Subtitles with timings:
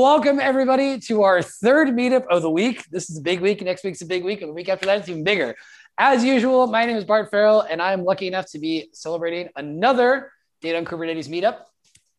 [0.00, 2.86] welcome everybody to our third meetup of the week.
[2.90, 3.60] This is a big week.
[3.60, 4.40] Next week's a big week.
[4.40, 5.54] And the week after that, it's even bigger.
[5.98, 10.32] As usual, my name is Bart Farrell, and I'm lucky enough to be celebrating another
[10.62, 11.64] Data on Kubernetes meetup.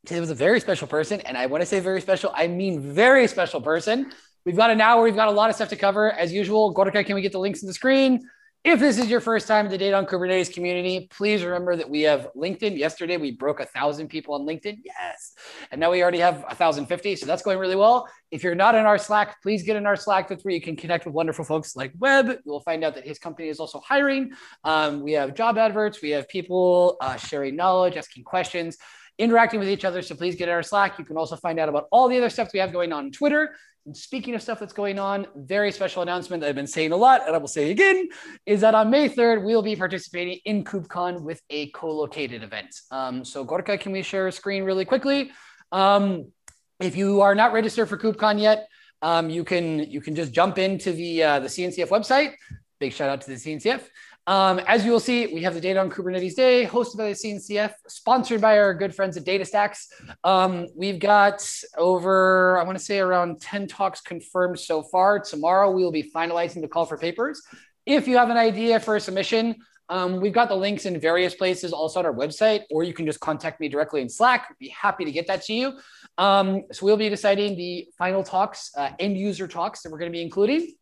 [0.06, 1.22] Today was a very special person.
[1.22, 4.12] And I want to say very special, I mean very special person.
[4.46, 5.02] We've got an hour.
[5.02, 6.12] We've got a lot of stuff to cover.
[6.12, 8.22] As usual, Gorka, can we get the links in the screen?
[8.64, 12.02] If this is your first time to Data on Kubernetes community, please remember that we
[12.02, 12.78] have LinkedIn.
[12.78, 14.82] Yesterday, we broke a thousand people on LinkedIn.
[14.84, 15.34] Yes.
[15.72, 17.16] And now we already have 1,050.
[17.16, 18.08] So that's going really well.
[18.30, 20.28] If you're not in our Slack, please get in our Slack.
[20.28, 22.38] That's where you can connect with wonderful folks like Webb.
[22.46, 24.32] You'll find out that his company is also hiring.
[24.64, 28.78] Um, we have job adverts, we have people uh, sharing knowledge, asking questions
[29.22, 30.02] interacting with each other.
[30.02, 30.98] So please get in our Slack.
[30.98, 33.12] You can also find out about all the other stuff we have going on on
[33.12, 33.56] Twitter.
[33.86, 36.96] And speaking of stuff that's going on, very special announcement that I've been saying a
[36.96, 38.10] lot, and I will say again,
[38.46, 42.76] is that on May 3rd, we'll be participating in KubeCon with a co-located event.
[42.92, 45.32] Um, so Gorka, can we share a screen really quickly?
[45.72, 46.32] Um,
[46.80, 48.68] if you are not registered for KubeCon yet,
[49.04, 52.34] um, you can you can just jump into the uh, the CNCF website.
[52.80, 53.82] Big shout out to the CNCF.
[54.28, 57.16] Um, as you will see, we have the Data on Kubernetes Day hosted by the
[57.16, 59.88] CNCF, sponsored by our good friends at DataStax.
[60.24, 61.44] Um, we've got
[61.78, 65.20] over, I want to say around 10 talks confirmed so far.
[65.20, 67.42] Tomorrow, we will be finalizing the call for papers.
[67.86, 69.56] If you have an idea for a submission,
[69.90, 73.06] um, we've got the links in various places, also on our website, or you can
[73.06, 74.48] just contact me directly in Slack.
[74.50, 75.74] I'd be happy to get that to you.
[76.18, 80.12] Um, so we'll be deciding the final talks, uh, end user talks that we're going
[80.12, 80.76] to be including.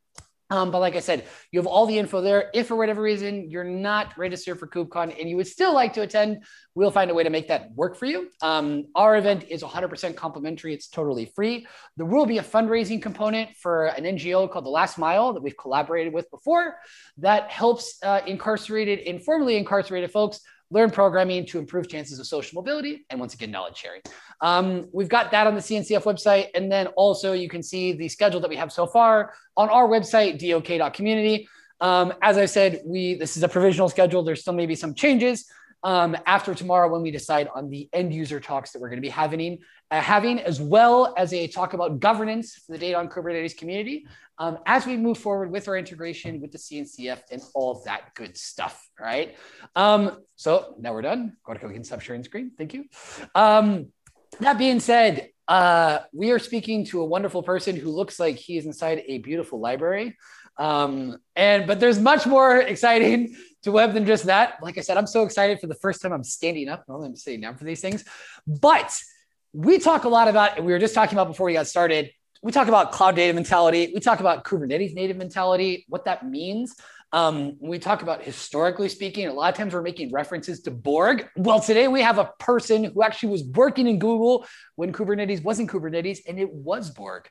[0.50, 2.50] Um, but like I said, you have all the info there.
[2.54, 6.02] If for whatever reason you're not registered for KubeCon and you would still like to
[6.02, 8.30] attend, we'll find a way to make that work for you.
[8.42, 10.74] Um, our event is 100% complimentary.
[10.74, 11.68] It's totally free.
[11.98, 15.58] There will be a fundraising component for an NGO called The Last Mile that we've
[15.58, 16.78] collaborated with before
[17.18, 20.42] that helps uh, incarcerated, informally incarcerated folks
[20.72, 24.02] learn programming to improve chances of social mobility, and once again, knowledge sharing.
[24.42, 26.48] Um, we've got that on the CNCF website.
[26.56, 29.88] And then also you can see the schedule that we have so far on our
[29.88, 31.48] website, dok.community.
[31.82, 34.22] Um, as I said, we this is a provisional schedule.
[34.24, 35.46] There's still maybe some changes
[35.84, 39.02] um, after tomorrow when we decide on the end user talks that we're going to
[39.02, 39.60] be having,
[39.92, 44.06] uh, having as well as a talk about governance for the data on Kubernetes community
[44.38, 48.38] um, as we move forward with our integration with the CNCF and all that good
[48.38, 48.90] stuff.
[49.00, 49.38] Right.
[49.76, 51.38] Um, so now we're done.
[51.46, 52.52] Go to and stop sharing screen.
[52.58, 52.86] Thank you.
[53.36, 53.88] Um,
[54.40, 58.58] that being said, uh, we are speaking to a wonderful person who looks like he
[58.58, 60.18] is inside a beautiful library.
[60.58, 64.56] Um, and but there's much more exciting to Webb than just that.
[64.62, 66.86] Like I said, I'm so excited for the first time I'm standing up.
[66.88, 68.06] Normally I'm sitting down for these things,
[68.48, 68.98] but
[69.54, 70.64] we talk a lot about.
[70.64, 72.12] We were just talking about before we got started.
[72.42, 73.92] We talk about cloud native mentality.
[73.94, 76.76] We talk about Kubernetes native mentality, what that means.
[77.12, 81.28] Um, we talk about historically speaking, a lot of times we're making references to Borg.
[81.36, 84.46] Well, today we have a person who actually was working in Google
[84.76, 87.28] when Kubernetes wasn't Kubernetes, and it was Borg.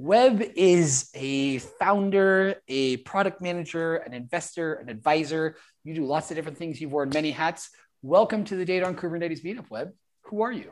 [0.00, 5.56] Webb is a founder, a product manager, an investor, an advisor.
[5.82, 6.80] You do lots of different things.
[6.80, 7.70] You've worn many hats.
[8.00, 9.90] Welcome to the Data on Kubernetes Meetup, Webb.
[10.26, 10.70] Who are you?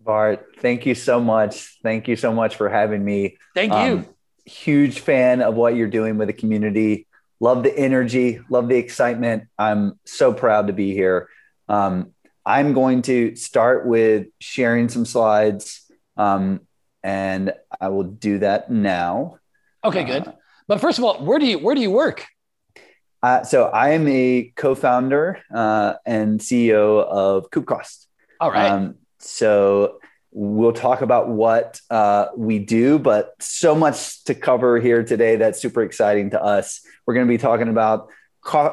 [0.00, 1.78] Bart, thank you so much.
[1.82, 3.36] Thank you so much for having me.
[3.54, 3.78] Thank you.
[3.78, 4.06] Um,
[4.46, 7.06] huge fan of what you're doing with the community.
[7.40, 9.48] Love the energy, love the excitement.
[9.58, 11.28] I'm so proud to be here.
[11.68, 12.12] Um,
[12.46, 15.82] I'm going to start with sharing some slides.
[16.16, 16.62] Um,
[17.02, 19.38] and I will do that now.
[19.84, 20.28] Okay, good.
[20.28, 20.32] Uh,
[20.68, 22.26] but first of all, where do you where do you work?
[23.22, 28.06] Uh, so I am a co-founder uh, and CEO of KubeCost.
[28.40, 28.70] All right.
[28.70, 29.98] Um, so
[30.32, 35.60] we'll talk about what uh, we do, but so much to cover here today that's
[35.60, 36.80] super exciting to us.
[37.04, 38.08] We're going to be talking about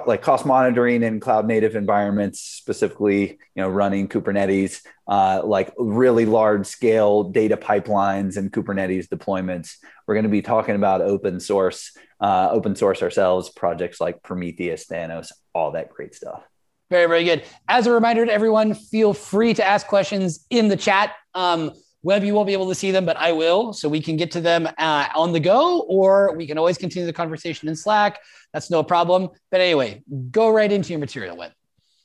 [0.05, 6.25] like cost monitoring in cloud native environments, specifically, you know, running Kubernetes, uh, like really
[6.25, 9.75] large scale data pipelines and Kubernetes deployments.
[10.05, 14.85] We're going to be talking about open source, uh, open source ourselves, projects like Prometheus,
[14.85, 16.43] Thanos, all that great stuff.
[16.89, 17.43] Very, very good.
[17.67, 21.13] As a reminder to everyone, feel free to ask questions in the chat.
[21.33, 21.71] Um,
[22.03, 23.73] Webb, you won't be able to see them, but I will.
[23.73, 27.05] So we can get to them uh, on the go, or we can always continue
[27.05, 28.19] the conversation in Slack.
[28.53, 29.29] That's no problem.
[29.51, 31.51] But anyway, go right into your material, Webb.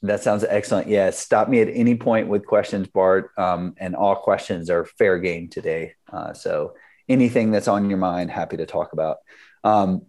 [0.02, 0.88] That sounds excellent.
[0.88, 3.30] Yeah, stop me at any point with questions, Bart.
[3.38, 5.94] Um, and all questions are fair game today.
[6.12, 6.74] Uh, so
[7.08, 9.18] anything that's on your mind, happy to talk about.
[9.62, 10.06] Um,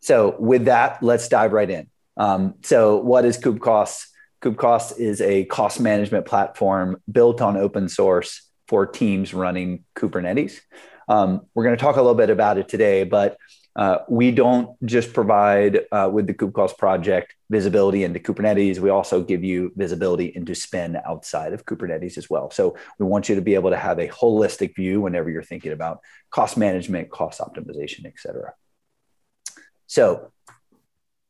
[0.00, 1.88] so with that, let's dive right in.
[2.16, 4.06] Um, so what is KubeCost?
[4.42, 10.60] KubeCost is a cost management platform built on open source for teams running Kubernetes.
[11.08, 13.36] Um, we're going to talk a little bit about it today, but
[13.76, 18.78] uh, we don't just provide uh, with the KubeCost project visibility into Kubernetes.
[18.78, 22.50] We also give you visibility into spin outside of Kubernetes as well.
[22.50, 25.72] So we want you to be able to have a holistic view whenever you're thinking
[25.72, 28.54] about cost management, cost optimization, et cetera.
[29.86, 30.32] So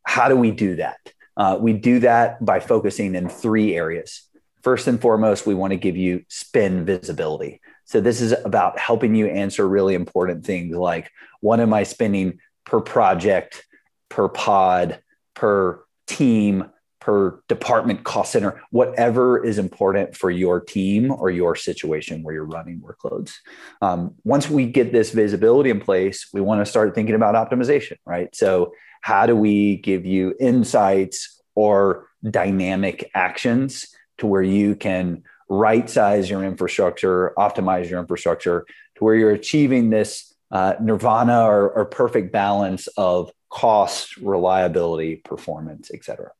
[0.05, 0.99] how do we do that?
[1.37, 4.25] Uh, we do that by focusing in three areas.
[4.66, 7.60] First and foremost, we want to give you spin visibility.
[7.84, 11.08] So this is about helping you answer really important things like
[11.40, 13.64] what am I spending per project,
[14.08, 15.00] per pod,
[15.34, 16.68] per team,
[16.98, 22.44] per department cost center, whatever is important for your team or your situation where you're
[22.44, 23.34] running workloads.
[23.80, 27.98] Um, once we get this visibility in place, we want to start thinking about optimization,
[28.04, 28.34] right?
[28.34, 33.86] So, how do we give you insights or dynamic actions
[34.18, 38.66] to where you can right size your infrastructure, optimize your infrastructure
[38.96, 45.90] to where you're achieving this uh, nirvana or, or perfect balance of cost, reliability, performance,
[45.92, 46.30] et cetera.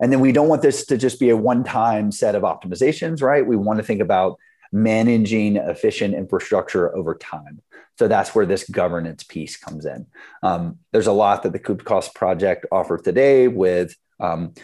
[0.00, 3.22] And then we don't want this to just be a one time set of optimizations,
[3.22, 3.46] right?
[3.46, 4.38] We want to think about
[4.72, 7.62] managing efficient infrastructure over time.
[7.98, 10.06] So that's where this governance piece comes in.
[10.42, 14.54] Um, there's a lot that the KubeCost project offers today with um,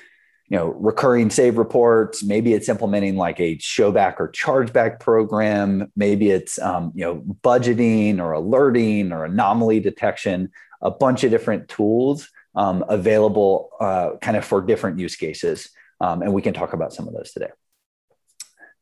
[0.49, 2.23] you know recurring save reports.
[2.23, 5.91] Maybe it's implementing like a showback or chargeback program.
[5.96, 10.50] Maybe it's um, you know budgeting or alerting or anomaly detection.
[10.82, 15.70] A bunch of different tools um, available uh, kind of for different use cases
[16.00, 17.50] um, and we can talk about some of those today.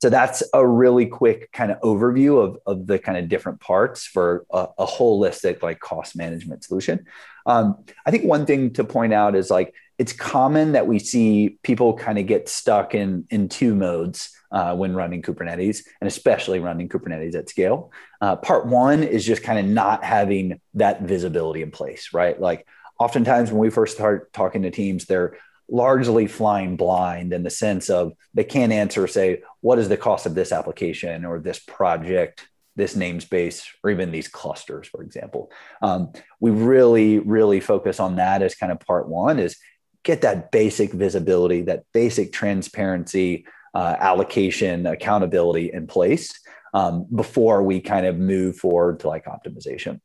[0.00, 4.04] So that's a really quick kind of overview of, of the kind of different parts
[4.04, 7.06] for a, a holistic like cost management solution.
[7.44, 11.60] Um, i think one thing to point out is like it's common that we see
[11.62, 16.58] people kind of get stuck in in two modes uh, when running Kubernetes, and especially
[16.58, 17.92] running Kubernetes at scale.
[18.20, 22.40] Uh, part one is just kind of not having that visibility in place, right?
[22.40, 22.66] Like
[22.98, 25.36] oftentimes when we first start talking to teams, they're
[25.68, 30.26] largely flying blind in the sense of they can't answer, say, what is the cost
[30.26, 35.50] of this application or this project this namespace or even these clusters for example
[35.82, 36.10] um,
[36.40, 39.56] we really really focus on that as kind of part one is
[40.04, 46.38] get that basic visibility, that basic transparency, uh, allocation, accountability in place
[46.74, 50.00] um, before we kind of move forward to like optimization.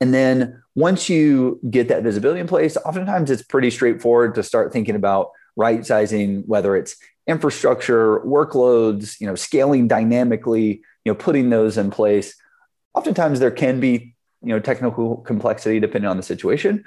[0.00, 4.72] And then once you get that visibility in place, oftentimes it's pretty straightforward to start
[4.72, 6.96] thinking about right sizing, whether it's
[7.26, 12.34] infrastructure, workloads, you know, scaling dynamically, you know, putting those in place.
[12.92, 16.84] Oftentimes there can be, you know, technical complexity depending on the situation,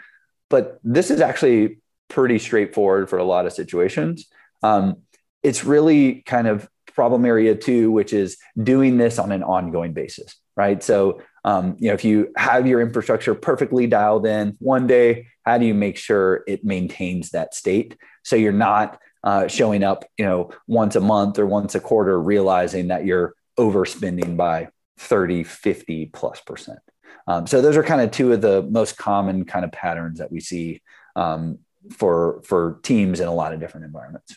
[0.49, 1.79] but this is actually
[2.09, 4.27] pretty straightforward for a lot of situations.
[4.63, 4.97] Um,
[5.43, 10.35] it's really kind of problem area two, which is doing this on an ongoing basis,
[10.55, 10.81] right?
[10.81, 15.59] So, um, you know, if you have your infrastructure perfectly dialed in one day, how
[15.59, 20.25] do you make sure it maintains that state so you're not uh, showing up, you
[20.25, 26.07] know, once a month or once a quarter, realizing that you're overspending by 30, 50
[26.07, 26.79] plus percent.
[27.27, 30.31] Um, so those are kind of two of the most common kind of patterns that
[30.31, 30.81] we see
[31.15, 31.59] um,
[31.93, 34.35] for for teams in a lot of different environments.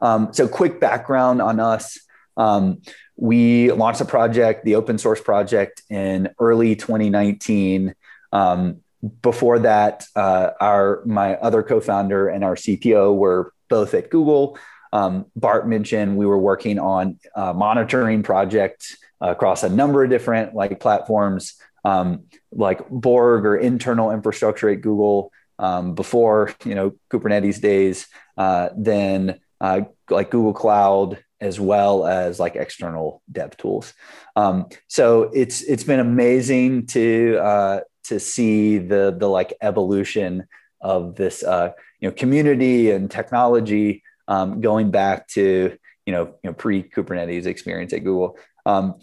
[0.00, 1.98] Um, so, quick background on us.
[2.36, 2.82] Um,
[3.16, 7.94] we launched a project, the open source project, in early 2019.
[8.32, 8.80] Um,
[9.22, 14.58] before that, uh, our my other co-founder and our CPO were both at Google.
[14.92, 20.54] Um, Bart mentioned we were working on uh, monitoring projects across a number of different
[20.54, 21.54] like platforms,
[21.84, 28.06] um, like Borg or internal infrastructure at Google, um, before you know Kubernetes days,
[28.36, 33.92] uh, then uh, like Google Cloud as well as like external dev tools.
[34.36, 40.46] Um, so it's it's been amazing to uh, to see the the like evolution
[40.80, 46.50] of this uh, you know community and technology um, going back to you know, you
[46.50, 48.38] know pre Kubernetes experience at Google.
[48.66, 48.94] Um,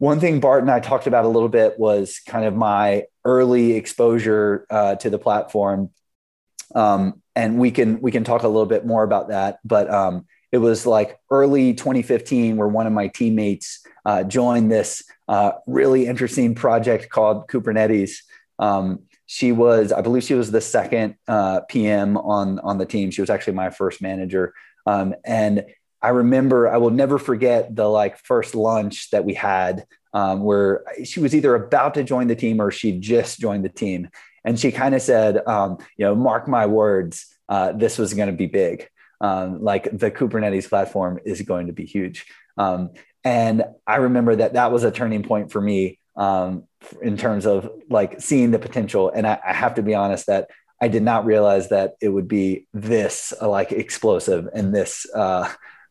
[0.00, 3.72] one thing Bart and I talked about a little bit was kind of my early
[3.72, 5.90] exposure uh, to the platform,
[6.74, 9.58] um, and we can we can talk a little bit more about that.
[9.62, 15.04] But um, it was like early 2015 where one of my teammates uh, joined this
[15.28, 18.22] uh, really interesting project called Kubernetes.
[18.58, 23.10] Um, she was, I believe, she was the second uh, PM on on the team.
[23.10, 24.54] She was actually my first manager,
[24.86, 25.66] um, and
[26.02, 30.84] I remember I will never forget the like first lunch that we had um, where
[31.04, 34.08] she was either about to join the team or she just joined the team.
[34.44, 38.30] And she kind of said, um, you know, mark my words, uh, this was going
[38.30, 38.88] to be big.
[39.20, 42.24] Um, like the Kubernetes platform is going to be huge.
[42.56, 42.90] Um,
[43.22, 46.64] and I remember that that was a turning point for me um,
[47.02, 49.10] in terms of like seeing the potential.
[49.14, 50.48] And I, I, have to be honest that
[50.80, 55.50] I did not realize that it would be this like explosive and this uh,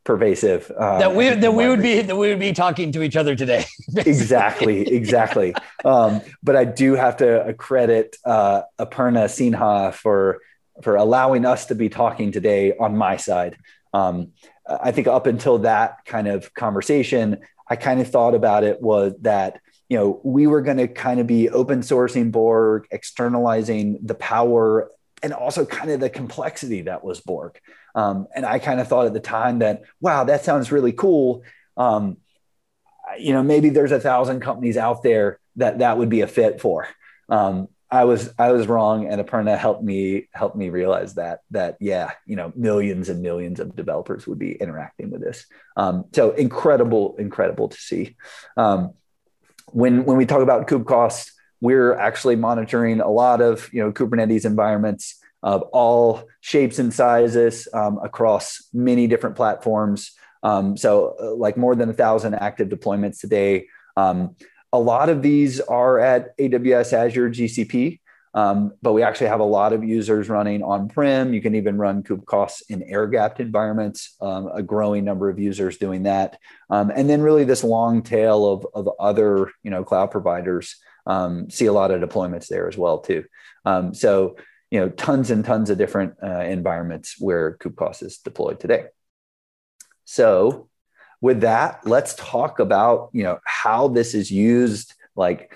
[0.09, 0.71] pervasive.
[0.75, 3.35] Uh, that we that we would be that we would be talking to each other
[3.35, 3.63] today.
[3.95, 5.53] exactly, exactly.
[5.85, 10.39] Um, but I do have to credit uh, Aparna Sinha for
[10.81, 13.55] for allowing us to be talking today on my side.
[13.93, 14.31] Um,
[14.67, 19.13] I think up until that kind of conversation, I kind of thought about it was
[19.21, 24.15] that you know we were going to kind of be open sourcing Borg, externalizing the
[24.15, 24.89] power
[25.21, 27.59] and also kind of the complexity that was Borg.
[27.95, 31.43] Um, and I kind of thought at the time that wow, that sounds really cool.
[31.77, 32.17] Um,
[33.17, 36.61] you know, maybe there's a thousand companies out there that that would be a fit
[36.61, 36.87] for.
[37.29, 41.77] Um, I was I was wrong, and Aparna helped me helped me realize that that
[41.79, 45.45] yeah, you know, millions and millions of developers would be interacting with this.
[45.75, 48.15] Um, so incredible, incredible to see.
[48.57, 48.93] Um,
[49.71, 54.45] when when we talk about KubeCost, we're actually monitoring a lot of you know Kubernetes
[54.45, 60.11] environments of all shapes and sizes um, across many different platforms.
[60.43, 63.67] Um, so, uh, like more than a thousand active deployments today.
[63.97, 64.35] Um,
[64.71, 67.99] a lot of these are at AWS, Azure, GCP,
[68.33, 71.33] um, but we actually have a lot of users running on-prem.
[71.33, 76.03] You can even run KubeCost in air-gapped environments, um, a growing number of users doing
[76.03, 76.37] that.
[76.69, 80.75] Um, and then really this long tail of, of other you know, cloud providers
[81.05, 83.25] um, see a lot of deployments there as well too.
[83.65, 84.35] Um, so
[84.71, 88.85] you know, tons and tons of different uh, environments where KubeCost is deployed today.
[90.05, 90.69] So
[91.21, 94.93] with that, let's talk about you know how this is used.
[95.15, 95.53] Like,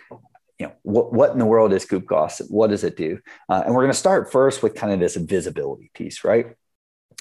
[0.59, 2.49] you know, what what in the world is KubeCost?
[2.49, 3.19] What does it do?
[3.49, 6.47] Uh, and we're going to start first with kind of this visibility piece, right?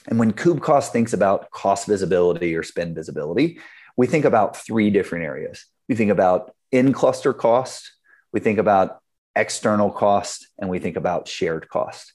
[0.09, 3.61] And when KubeCost thinks about cost visibility or spend visibility,
[3.97, 5.67] we think about three different areas.
[5.89, 7.93] We think about in cluster cost,
[8.33, 9.01] we think about
[9.37, 12.13] external cost, and we think about shared cost.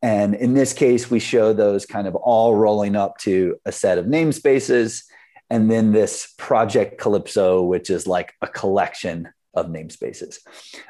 [0.00, 3.98] And in this case, we show those kind of all rolling up to a set
[3.98, 5.02] of namespaces
[5.50, 10.38] and then this project Calypso, which is like a collection of namespaces.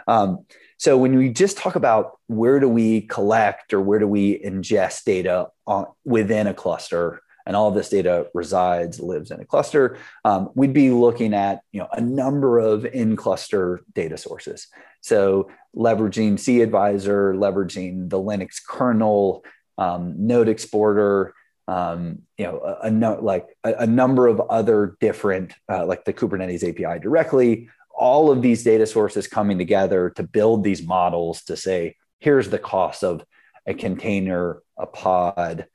[0.07, 0.47] Um,
[0.79, 5.05] so when we just talk about where do we collect or where do we ingest
[5.05, 9.99] data on, within a cluster, and all of this data resides, lives in a cluster,
[10.25, 14.67] um, we'd be looking at you know a number of in-cluster data sources.
[15.01, 19.45] So leveraging cAdvisor, leveraging the Linux kernel,
[19.79, 21.35] um, Node Exporter,
[21.69, 26.05] um, you know, a, a no, like a, a, number of other different, uh, like
[26.05, 31.43] the Kubernetes API directly, all of these data sources coming together to build these models
[31.45, 33.25] to say, here's the cost of
[33.67, 35.67] a container, a pod,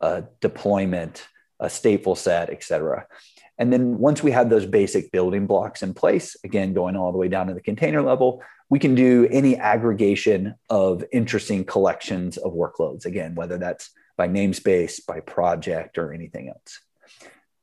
[0.00, 1.26] a deployment,
[1.58, 3.06] a stateful set, et cetera.
[3.58, 7.18] And then once we have those basic building blocks in place, again, going all the
[7.18, 12.52] way down to the container level, we can do any aggregation of interesting collections of
[12.52, 13.04] workloads.
[13.04, 16.80] Again, whether that's by namespace, by project, or anything else.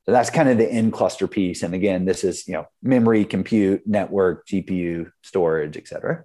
[0.06, 1.64] So that's kind of the in cluster piece.
[1.64, 6.24] And again, this is you know memory, compute, network, GPU, storage, et cetera.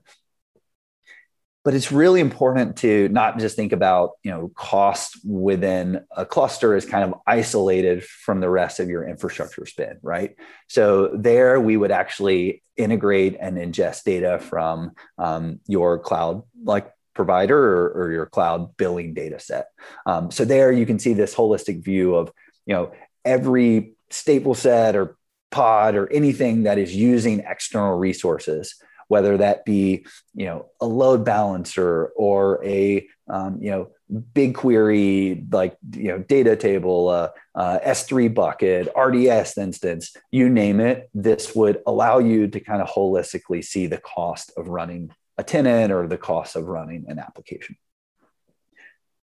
[1.65, 6.75] But it's really important to not just think about you know cost within a cluster
[6.75, 10.37] is kind of isolated from the rest of your infrastructure spend, right?
[10.69, 17.59] So there we would actually integrate and ingest data from um, your cloud like provider
[17.59, 19.67] or, or your cloud billing data set.
[20.07, 22.33] Um, so there you can see this holistic view of,
[22.67, 22.93] you know,
[23.25, 25.17] every stateful set or
[25.51, 28.77] pod or anything that is using external resources,
[29.13, 30.05] whether that be,
[30.35, 33.91] you know, a load balancer or a, um, you know,
[34.35, 41.09] BigQuery like you know data table uh, uh, s3 bucket rds instance you name it
[41.15, 45.93] this would allow you to kind of holistically see the cost of running a tenant
[45.93, 47.77] or the cost of running an application.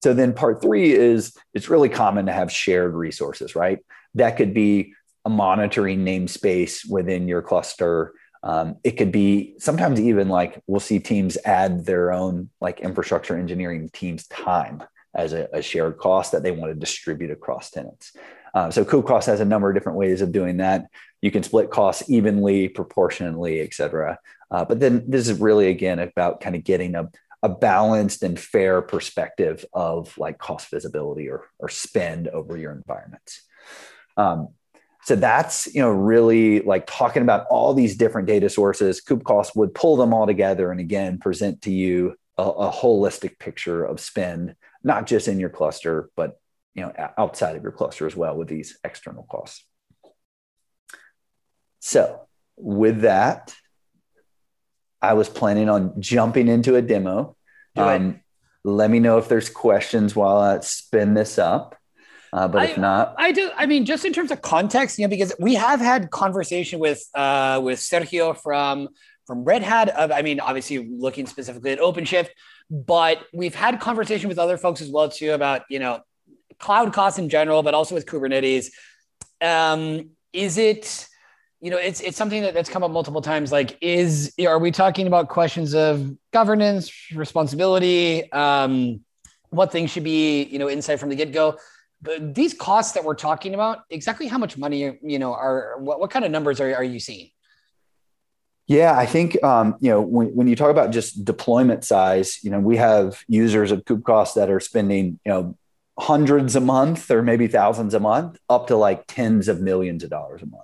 [0.03, 3.79] So then part three is it's really common to have shared resources, right?
[4.15, 4.93] That could be
[5.25, 8.13] a monitoring namespace within your cluster.
[8.43, 13.37] Um, it could be sometimes even like we'll see teams add their own like infrastructure
[13.37, 14.83] engineering teams time
[15.13, 18.13] as a, a shared cost that they want to distribute across tenants.
[18.53, 20.87] Uh, so KubeCost has a number of different ways of doing that.
[21.21, 24.17] You can split costs evenly, proportionally, et cetera.
[24.49, 27.09] Uh, but then this is really, again, about kind of getting a,
[27.43, 33.43] a balanced and fair perspective of like cost visibility or, or spend over your environments.
[34.17, 34.49] Um,
[35.03, 39.01] so that's you know really like talking about all these different data sources.
[39.01, 43.83] KubeCost would pull them all together and again present to you a, a, holistic picture
[43.83, 46.39] of spend, not just in your cluster, but
[46.75, 49.65] you know outside of your cluster as well with these external costs.
[51.79, 52.27] So
[52.57, 53.55] with that,
[55.01, 57.35] I was planning on jumping into a demo.
[57.75, 58.21] Um,
[58.63, 61.75] let me know if there's questions while I spin this up.
[62.33, 63.51] Uh, but I, if not, I do.
[63.57, 67.03] I mean, just in terms of context, you know, because we have had conversation with
[67.13, 68.89] uh, with Sergio from
[69.27, 69.89] from Red Hat.
[69.89, 72.29] Of, I mean, obviously looking specifically at OpenShift,
[72.69, 76.01] but we've had conversation with other folks as well too about you know
[76.57, 78.67] cloud costs in general, but also with Kubernetes.
[79.41, 81.09] Um, is it
[81.59, 84.71] you know it's it's something that, that's come up multiple times like is are we
[84.71, 89.01] talking about questions of governance responsibility um,
[89.49, 91.57] what things should be you know inside from the get-go
[92.19, 96.09] these costs that we're talking about exactly how much money you know are what, what
[96.09, 97.29] kind of numbers are, are you seeing
[98.71, 102.49] yeah, I think um, you know when, when you talk about just deployment size, you
[102.49, 105.57] know we have users of KubeCost that are spending you know
[105.99, 110.09] hundreds a month or maybe thousands a month, up to like tens of millions of
[110.09, 110.63] dollars a month.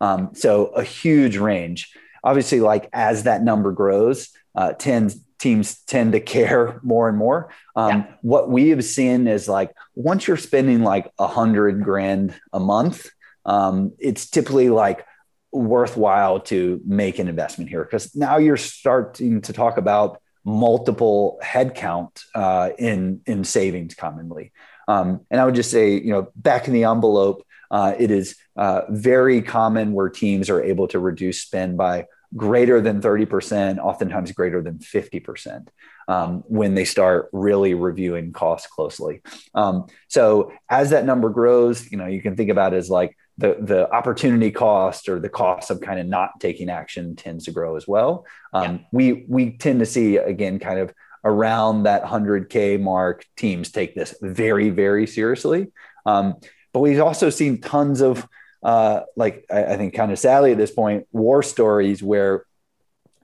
[0.00, 1.92] Um, so a huge range.
[2.24, 7.50] Obviously, like as that number grows, uh, tends teams tend to care more and more.
[7.74, 8.14] Um, yeah.
[8.22, 13.10] What we have seen is like once you're spending like a hundred grand a month,
[13.44, 15.04] um, it's typically like
[15.50, 22.22] worthwhile to make an investment here because now you're starting to talk about multiple headcount
[22.34, 24.52] uh, in in savings commonly.
[24.88, 28.36] Um, and I would just say, you know, back in the envelope, uh, it is
[28.56, 34.32] uh, very common where teams are able to reduce spend by greater than 30%, oftentimes
[34.32, 35.68] greater than 50%
[36.08, 39.22] um, when they start really reviewing costs closely.
[39.54, 43.16] Um, so as that number grows, you know, you can think about it as like
[43.38, 47.52] the, the opportunity cost or the cost of kind of not taking action tends to
[47.52, 48.26] grow as well.
[48.52, 48.78] Um, yeah.
[48.92, 50.92] We, we tend to see, again, kind of
[51.24, 55.68] around that 100K mark, teams take this very, very seriously.
[56.04, 56.36] Um,
[56.72, 58.26] but we've also seen tons of,
[58.62, 62.44] uh, like I, I think, kind of sadly at this point, war stories where,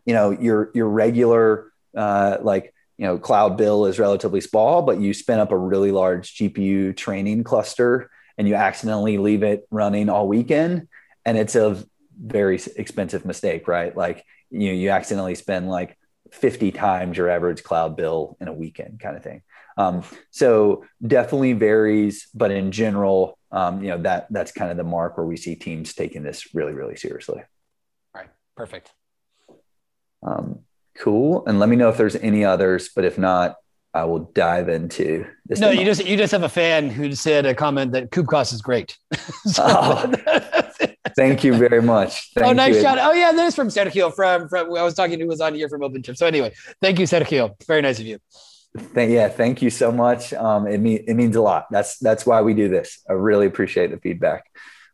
[0.05, 5.01] you know, your your regular uh, like you know cloud bill is relatively small, but
[5.01, 10.09] you spin up a really large GPU training cluster and you accidentally leave it running
[10.09, 10.89] all weekend,
[11.25, 11.85] and it's a
[12.21, 13.97] very expensive mistake, right?
[13.97, 15.97] Like you you accidentally spend like
[16.33, 19.43] 50 times your average cloud bill in a weekend kind of thing.
[19.79, 24.85] Um, so definitely varies, but in general, um, you know that that's kind of the
[24.85, 27.39] mark where we see teams taking this really really seriously.
[27.39, 28.93] All right, perfect.
[30.23, 30.61] Um,
[30.99, 31.47] cool.
[31.47, 33.57] And let me know if there's any others, but if not,
[33.95, 35.61] I will dive into this.
[35.61, 35.81] No, demo.
[35.81, 38.99] you just you just have a fan who said a comment that KubeCost is great.
[39.45, 40.13] so, oh,
[41.17, 42.31] thank you very much.
[42.37, 42.83] Oh, thank oh, nice you.
[42.83, 42.99] shot.
[43.01, 45.69] Oh, yeah, there's from Sergio from from I was talking to who was on here
[45.69, 46.17] from OpenShift.
[46.17, 47.55] So anyway, thank you, Sergio.
[47.67, 48.19] Very nice of you.
[48.77, 50.33] Thank, yeah, thank you so much.
[50.33, 51.67] Um, it, mean, it means a lot.
[51.71, 53.03] That's that's why we do this.
[53.09, 54.45] I really appreciate the feedback.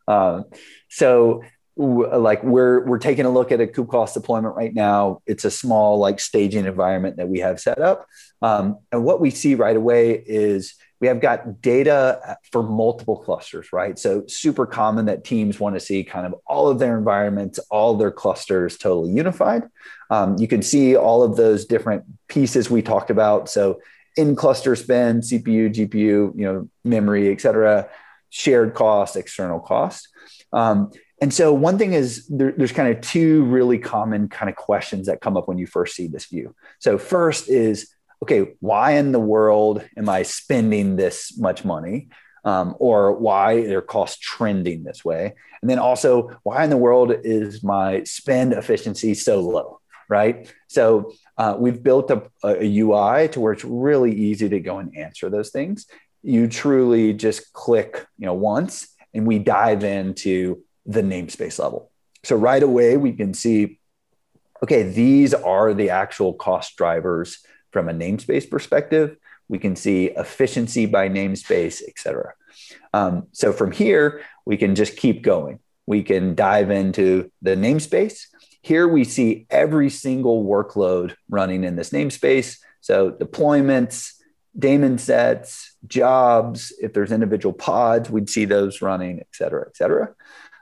[0.06, 0.44] Um,
[0.88, 1.42] so,
[1.76, 5.22] like we're we're taking a look at a KubeCost deployment right now.
[5.26, 8.06] It's a small like staging environment that we have set up,
[8.42, 13.74] um, and what we see right away is we have got data for multiple clusters,
[13.74, 13.98] right?
[13.98, 17.94] So super common that teams want to see kind of all of their environments, all
[17.94, 19.64] their clusters totally unified.
[20.08, 23.50] Um, you can see all of those different pieces we talked about.
[23.50, 23.80] So
[24.16, 27.86] in cluster spend, CPU, GPU, you know, memory, et cetera,
[28.30, 30.08] shared cost, external cost.
[30.54, 30.90] Um,
[31.20, 35.08] and so one thing is there, there's kind of two really common kind of questions
[35.08, 36.54] that come up when you first see this view.
[36.78, 37.90] So first is,
[38.24, 42.08] okay, why in the world am I spending this much money?
[42.44, 45.34] Um, or why are costs trending this way?
[45.62, 49.80] And then also, why in the world is my spend efficiency so low?
[50.08, 50.52] right?
[50.68, 54.96] So uh, we've built a, a UI to where it's really easy to go and
[54.96, 55.86] answer those things.
[56.22, 61.90] You truly just click, you know, once, and we dive into the namespace level.
[62.24, 63.78] So right away we can see,
[64.62, 67.38] okay, these are the actual cost drivers
[67.74, 69.18] from a namespace perspective.
[69.48, 72.32] We can see efficiency by namespace, et cetera.
[72.94, 75.58] Um, so from here, we can just keep going.
[75.86, 78.28] We can dive into the namespace
[78.64, 82.56] here we see every single workload running in this namespace.
[82.80, 84.14] So deployments,
[84.58, 90.14] daemon sets, jobs, if there's individual pods, we'd see those running, et cetera, et cetera.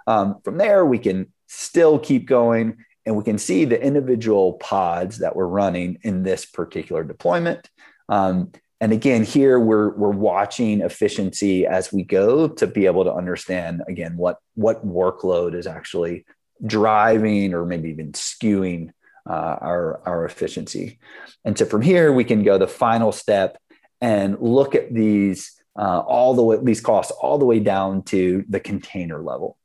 [0.09, 5.19] Um, from there, we can still keep going and we can see the individual pods
[5.19, 7.69] that we're running in this particular deployment.
[8.09, 13.13] Um, and again, here we're, we're watching efficiency as we go to be able to
[13.13, 16.25] understand, again, what, what workload is actually
[16.65, 18.91] driving or maybe even skewing
[19.29, 20.99] uh, our, our efficiency.
[21.45, 23.57] And so from here, we can go the final step
[24.01, 28.45] and look at these uh, all the way, these costs all the way down to
[28.49, 29.57] the container level.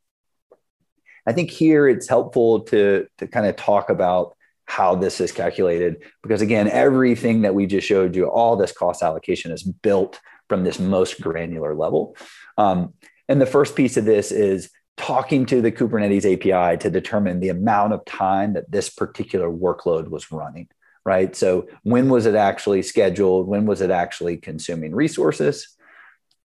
[1.28, 4.36] I think here it's helpful to, to kind of talk about
[4.66, 9.02] how this is calculated because again everything that we just showed you all this cost
[9.02, 12.18] allocation is built from this most granular level.
[12.58, 12.94] Um,
[13.30, 17.50] and the first piece of this is talking to the kubernetes api to determine the
[17.50, 20.68] amount of time that this particular workload was running
[21.08, 21.38] right?
[21.38, 23.48] So when was it actually scheduled?
[23.48, 25.70] When was it actually consuming resources?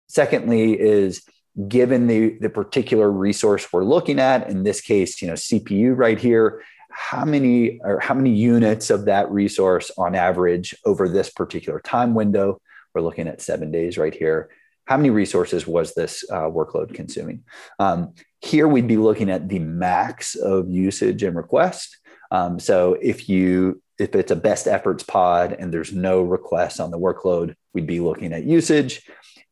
[0.07, 1.21] Secondly is
[1.67, 6.19] given the, the particular resource we're looking at in this case you know cpu right
[6.19, 6.61] here
[6.99, 12.15] how many or how many units of that resource on average over this particular time
[12.15, 12.59] window?
[12.93, 14.49] We're looking at seven days right here.
[14.85, 17.43] How many resources was this uh, workload consuming?
[17.77, 21.95] Um, here we'd be looking at the max of usage and request.
[22.31, 26.89] Um, so if you if it's a best efforts pod and there's no requests on
[26.89, 29.07] the workload we'd be looking at usage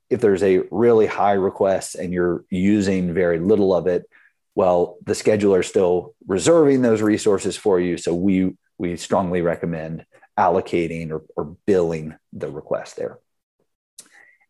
[0.10, 4.08] if there's a really high request and you're using very little of it
[4.56, 7.98] well, the scheduler is still reserving those resources for you.
[7.98, 10.06] So we we strongly recommend
[10.38, 13.20] allocating or, or billing the request there.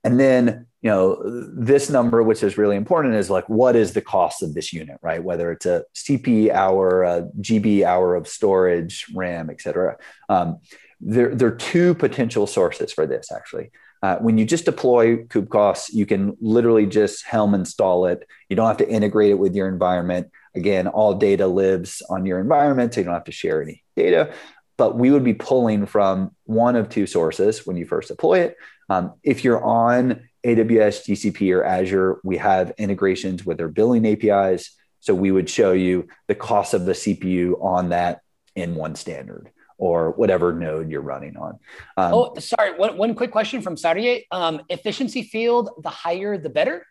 [0.03, 1.21] And then, you know,
[1.55, 4.97] this number, which is really important, is like, what is the cost of this unit,
[5.01, 5.23] right?
[5.23, 9.97] Whether it's a CP hour, a GB hour of storage, RAM, et cetera.
[10.29, 10.59] Um,
[10.99, 13.71] there, there are two potential sources for this, actually.
[14.05, 18.27] Uh, when you just deploy KubeCost, you can literally just Helm install it.
[18.49, 20.29] You don't have to integrate it with your environment.
[20.53, 24.31] Again, all data lives on your environment, so you don't have to share any data.
[24.77, 28.57] But we would be pulling from one of two sources when you first deploy it.
[28.89, 34.69] Um, if you're on AWS, GCP, or Azure, we have integrations with their billing APIs.
[34.99, 38.21] So we would show you the cost of the CPU on that
[38.55, 41.59] in one standard or whatever node you're running on.
[41.97, 42.77] Um, oh, sorry.
[42.77, 44.27] One, one quick question from Sardi.
[44.31, 46.85] Um, efficiency field, the higher, the better?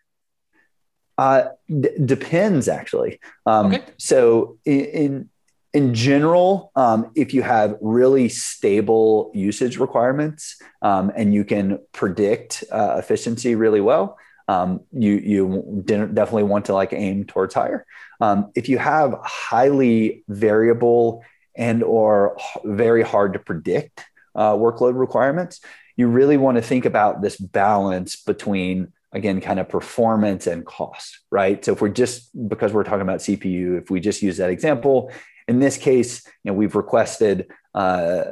[1.17, 3.19] Uh, d- depends actually.
[3.45, 3.83] Um, okay.
[3.97, 5.29] So in, in,
[5.73, 12.63] in general, um, if you have really stable usage requirements um, and you can predict
[12.71, 14.17] uh, efficiency really well,
[14.47, 17.85] um, you you definitely want to like aim towards higher.
[18.21, 21.23] Um, if you have highly variable
[21.57, 25.61] and or very hard to predict uh, workload requirements
[25.95, 31.19] you really want to think about this balance between again kind of performance and cost
[31.31, 31.63] right?
[31.63, 35.11] So if we're just because we're talking about cpu if we just use that example
[35.47, 38.25] in this case you know we've requested uh,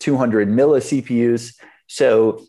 [0.00, 1.54] 200 milli cpus
[1.86, 2.44] so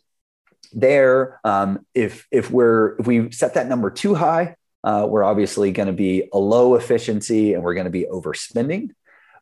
[0.72, 5.72] there um, if if we're if we set that number too high uh, we're obviously
[5.72, 8.89] going to be a low efficiency and we're going to be overspending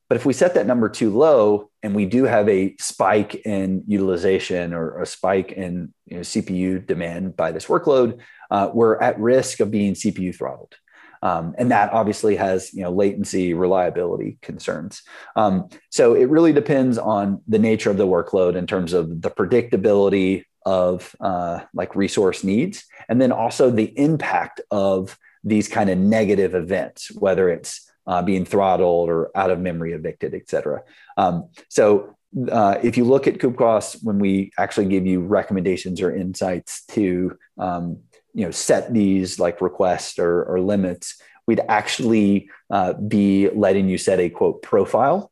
[0.09, 3.83] but if we set that number too low and we do have a spike in
[3.87, 9.19] utilization or a spike in you know, CPU demand by this workload, uh, we're at
[9.19, 10.75] risk of being CPU throttled.
[11.23, 15.01] Um, and that obviously has you know latency reliability concerns
[15.35, 19.31] um, so it really depends on the nature of the workload in terms of the
[19.31, 25.97] predictability of uh, like resource needs and then also the impact of these kind of
[25.97, 30.81] negative events whether it's uh, being throttled or out of memory evicted, et cetera.
[31.17, 32.15] Um, so
[32.51, 37.37] uh, if you look at KubeCost, when we actually give you recommendations or insights to
[37.57, 37.99] um,
[38.33, 43.97] you know set these like requests or, or limits, we'd actually uh, be letting you
[43.97, 45.31] set a quote profile.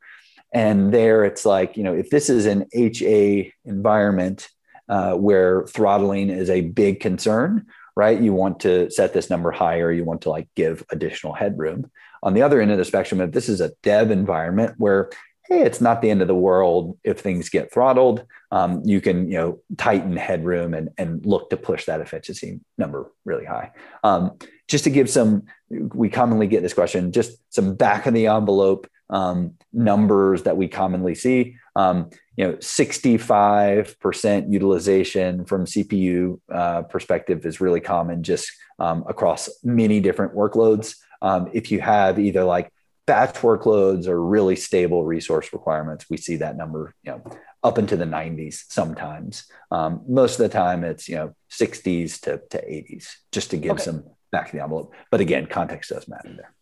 [0.54, 4.48] And there it's like, you know, if this is an HA environment
[4.88, 8.20] uh, where throttling is a big concern, right?
[8.20, 9.92] You want to set this number higher.
[9.92, 11.92] You want to like give additional headroom
[12.26, 15.10] on the other end of the spectrum, if this is a dev environment where
[15.48, 19.30] hey, it's not the end of the world if things get throttled, um, you can
[19.30, 23.72] you know tighten headroom and and look to push that efficiency number really high.
[24.04, 28.26] Um, just to give some, we commonly get this question, just some back of the
[28.26, 31.58] envelope um, numbers that we commonly see.
[31.76, 39.48] Um, you know, 65% utilization from CPU uh, perspective is really common just um, across
[39.64, 42.72] many different workloads um, if you have either like
[43.06, 47.24] batch workloads or really stable resource requirements, we see that number, you know,
[47.64, 49.46] up into the 90s sometimes.
[49.72, 53.74] Um, most of the time, it's you know 60s to, to 80s, just to give
[53.74, 53.84] okay.
[53.84, 54.94] some back of the envelope.
[55.12, 56.54] But again, context does matter there.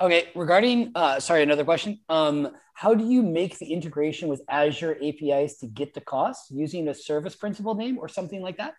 [0.00, 2.00] Okay, regarding uh, sorry, another question.
[2.08, 6.88] Um, how do you make the integration with Azure APIs to get the cost using
[6.88, 8.74] a service principal name or something like that?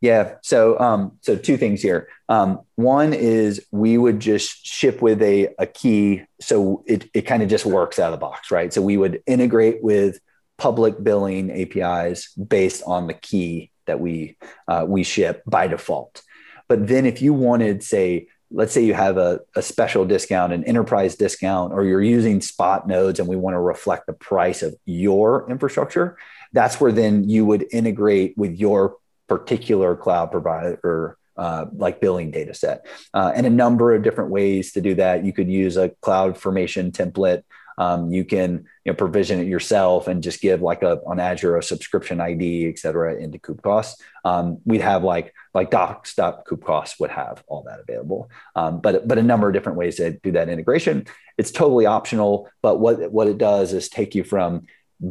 [0.00, 0.36] Yeah.
[0.42, 2.08] So, um, so two things here.
[2.28, 6.22] Um, one is we would just ship with a, a key.
[6.40, 8.72] So it, it kind of just works out of the box, right?
[8.72, 10.18] So we would integrate with
[10.56, 16.22] public billing APIs based on the key that we, uh, we ship by default.
[16.68, 20.64] But then if you wanted, say, let's say you have a, a special discount, an
[20.64, 24.74] enterprise discount, or you're using spot nodes and we want to reflect the price of
[24.86, 26.16] your infrastructure,
[26.52, 28.96] that's where then you would integrate with your
[29.30, 34.72] particular cloud provider uh, like billing data set uh, and a number of different ways
[34.72, 37.42] to do that you could use a cloud formation template
[37.80, 41.56] um, you can you know, provision it yourself and just give like a on Azure
[41.56, 43.94] a subscription ID, et cetera, into KubeCost.
[44.22, 48.30] Um, we'd have like like docs.kubecost would have all that available.
[48.54, 51.06] Um, but but a number of different ways to do that integration.
[51.38, 54.66] It's totally optional, but what what it does is take you from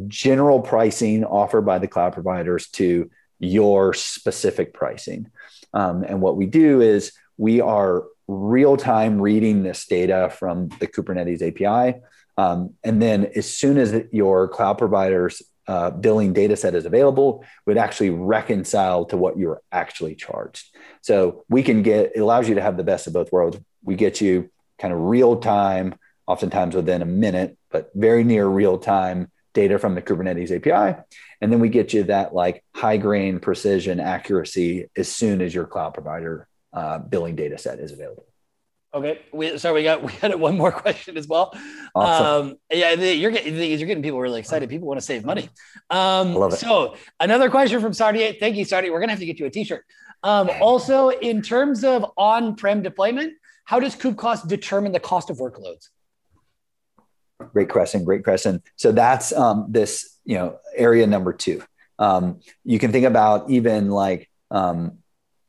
[0.06, 5.30] general pricing offered by the cloud providers to your specific pricing.
[5.74, 10.86] Um, and what we do is we are real time reading this data from the
[10.86, 12.00] Kubernetes API.
[12.36, 17.44] Um, and then as soon as your cloud provider's uh, billing data set is available,
[17.66, 20.66] would actually reconcile to what you're actually charged.
[21.00, 23.58] So we can get, it allows you to have the best of both worlds.
[23.82, 25.94] We get you kind of real time,
[26.26, 31.00] oftentimes within a minute, but very near real time data from the Kubernetes API.
[31.40, 35.66] And then we get you that like high grain precision accuracy as soon as your
[35.66, 38.26] cloud provider uh, billing data set is available.
[38.92, 41.56] Okay, we, sorry, we got we got one more question as well.
[41.94, 42.50] Awesome.
[42.50, 44.68] Um, yeah, the, you're getting you're getting people really excited.
[44.68, 45.48] People want to save money.
[45.90, 46.56] Um, Love it.
[46.56, 48.36] So another question from Sardi.
[48.40, 48.90] Thank you, Sardi.
[48.90, 49.84] We're gonna have to get you a T-shirt.
[50.22, 53.34] Um, also, in terms of on-prem deployment,
[53.64, 55.88] how does KubeCost determine the cost of workloads?
[57.52, 58.04] Great question.
[58.04, 58.62] Great question.
[58.76, 61.62] So that's um, this you know area number two.
[61.98, 64.98] Um, you can think about even like um,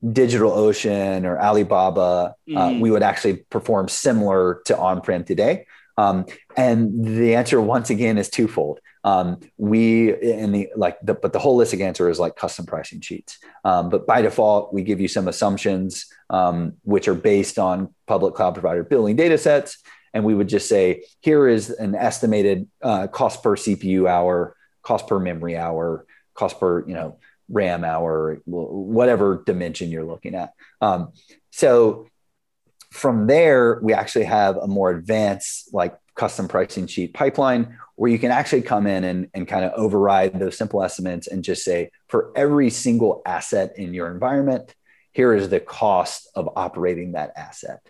[0.03, 2.79] DigitalOcean or Alibaba, uh, mm-hmm.
[2.79, 5.65] we would actually perform similar to on-prem today.
[5.97, 6.25] Um,
[6.57, 8.79] and the answer once again is twofold.
[9.03, 13.39] Um, we in the like the but the holistic answer is like custom pricing sheets.
[13.63, 18.35] Um, but by default, we give you some assumptions um, which are based on public
[18.35, 19.79] cloud provider billing data sets,
[20.13, 25.07] and we would just say here is an estimated uh, cost per CPU hour, cost
[25.07, 27.17] per memory hour, cost per you know
[27.49, 30.53] RAM hour, whatever dimension you're looking at.
[30.79, 31.13] Um,
[31.51, 32.07] so
[32.91, 38.19] from there, we actually have a more advanced, like custom pricing sheet pipeline where you
[38.19, 41.89] can actually come in and, and kind of override those simple estimates and just say,
[42.07, 44.75] for every single asset in your environment,
[45.13, 47.81] here is the cost of operating that asset.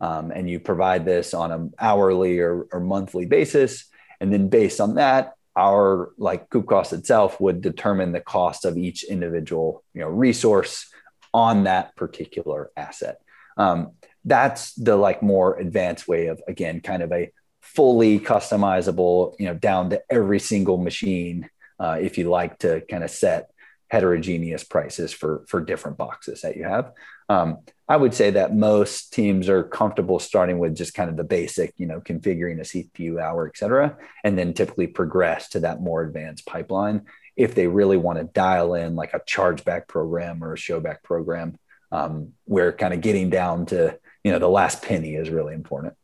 [0.00, 3.86] Um, and you provide this on an hourly or, or monthly basis.
[4.20, 9.04] And then based on that, our like KubeCost itself would determine the cost of each
[9.04, 10.90] individual you know resource
[11.32, 13.20] on that particular asset
[13.56, 13.92] um,
[14.24, 17.30] that's the like more advanced way of again kind of a
[17.60, 23.04] fully customizable you know down to every single machine uh, if you like to kind
[23.04, 23.50] of set
[23.88, 26.92] heterogeneous prices for for different boxes that you have
[27.28, 31.24] um, I would say that most teams are comfortable starting with just kind of the
[31.24, 35.82] basic, you know, configuring a CPU hour, et cetera, and then typically progress to that
[35.82, 37.02] more advanced pipeline
[37.36, 41.58] if they really want to dial in like a chargeback program or a showback program,
[41.90, 45.94] um, where kind of getting down to, you know, the last penny is really important.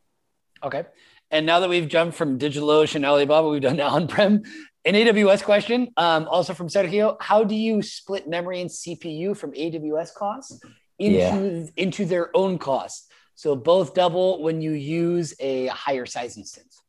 [0.63, 0.83] Okay.
[1.31, 4.43] And now that we've jumped from DigitalOcean, Alibaba, we've done on-prem.
[4.83, 7.15] An AWS question, um, also from Sergio.
[7.21, 10.59] How do you split memory and CPU from AWS costs?
[11.01, 11.83] Into yeah.
[11.83, 13.11] into their own cost.
[13.35, 16.81] So both double when you use a higher size instance.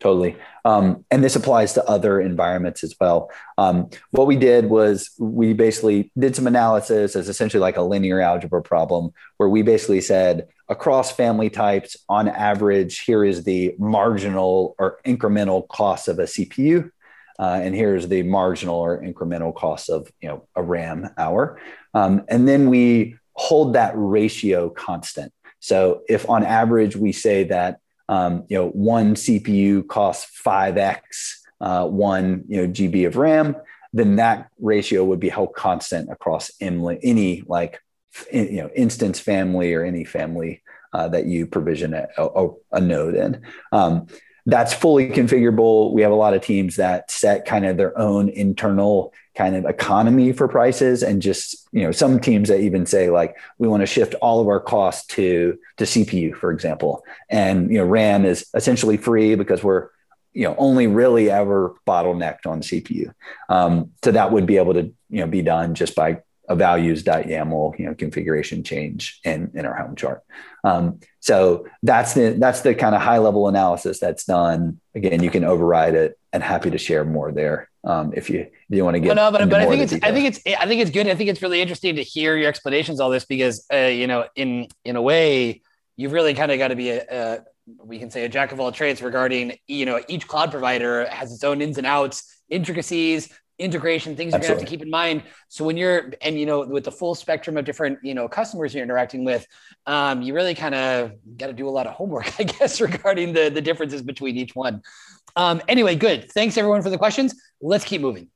[0.00, 0.34] Totally.
[0.64, 3.30] Um, and this applies to other environments as well.
[3.58, 8.20] Um, what we did was we basically did some analysis as essentially like a linear
[8.20, 14.74] algebra problem where we basically said across family types, on average, here is the marginal
[14.78, 16.90] or incremental cost of a CPU.
[17.38, 21.60] Uh, and here's the marginal or incremental cost of you know a RAM hour.
[21.92, 25.32] Um, and then we hold that ratio constant.
[25.60, 31.42] So if on average we say that um, you know one CPU costs five x
[31.58, 33.56] uh, one you know GB of RAM,
[33.94, 37.80] then that ratio would be held constant across any like
[38.30, 43.14] you know instance family or any family uh, that you provision a, a, a node
[43.14, 43.40] in.
[43.72, 44.06] Um,
[44.44, 45.92] that's fully configurable.
[45.92, 49.64] We have a lot of teams that set kind of their own internal kind of
[49.64, 53.80] economy for prices and just, you know, some teams that even say like we want
[53.80, 57.04] to shift all of our costs to to CPU, for example.
[57.28, 59.88] And you know, RAM is essentially free because we're
[60.32, 63.12] you know only really ever bottlenecked on CPU.
[63.48, 67.78] Um, so that would be able to you know be done just by a values.yaml
[67.78, 70.22] you know configuration change in in our Helm chart.
[70.64, 74.80] Um, so that's the that's the kind of high level analysis that's done.
[74.94, 78.50] Again, you can override it, and happy to share more there um, if you if
[78.68, 79.14] you want to get.
[79.14, 81.08] No, but, but I think it's I think it's I think it's good.
[81.08, 84.26] I think it's really interesting to hear your explanations all this because uh, you know
[84.36, 85.62] in in a way
[85.96, 87.40] you've really kind of got to be a, a
[87.78, 91.32] we can say a jack of all trades regarding you know each cloud provider has
[91.32, 94.90] its own ins and outs intricacies integration things you're going to have to keep in
[94.90, 95.22] mind.
[95.48, 98.74] So when you're and you know with the full spectrum of different you know customers
[98.74, 99.46] you're interacting with
[99.86, 103.32] um, you really kind of got to do a lot of homework i guess regarding
[103.32, 104.82] the the differences between each one.
[105.36, 106.30] Um, anyway good.
[106.32, 107.34] Thanks everyone for the questions.
[107.60, 108.28] Let's keep moving.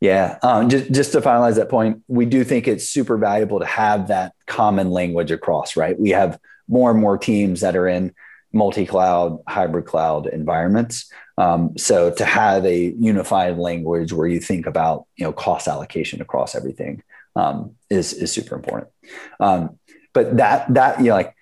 [0.00, 3.66] Yeah, um, just just to finalize that point, we do think it's super valuable to
[3.66, 5.76] have that common language across.
[5.76, 8.14] Right, we have more and more teams that are in
[8.52, 11.10] multi-cloud, hybrid cloud environments.
[11.38, 16.20] Um, so to have a unified language where you think about you know cost allocation
[16.20, 17.02] across everything
[17.36, 18.88] um, is is super important.
[19.38, 19.78] Um,
[20.12, 21.34] but that that you know like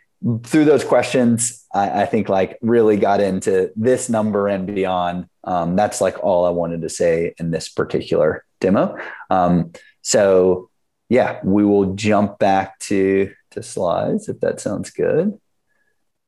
[0.44, 5.28] through those questions, I, I, think like really got into this number and beyond.
[5.44, 8.98] Um, that's like all I wanted to say in this particular demo.
[9.30, 10.70] Um, so
[11.08, 15.38] yeah, we will jump back to to slides if that sounds good.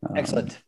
[0.08, 0.58] Um, Excellent.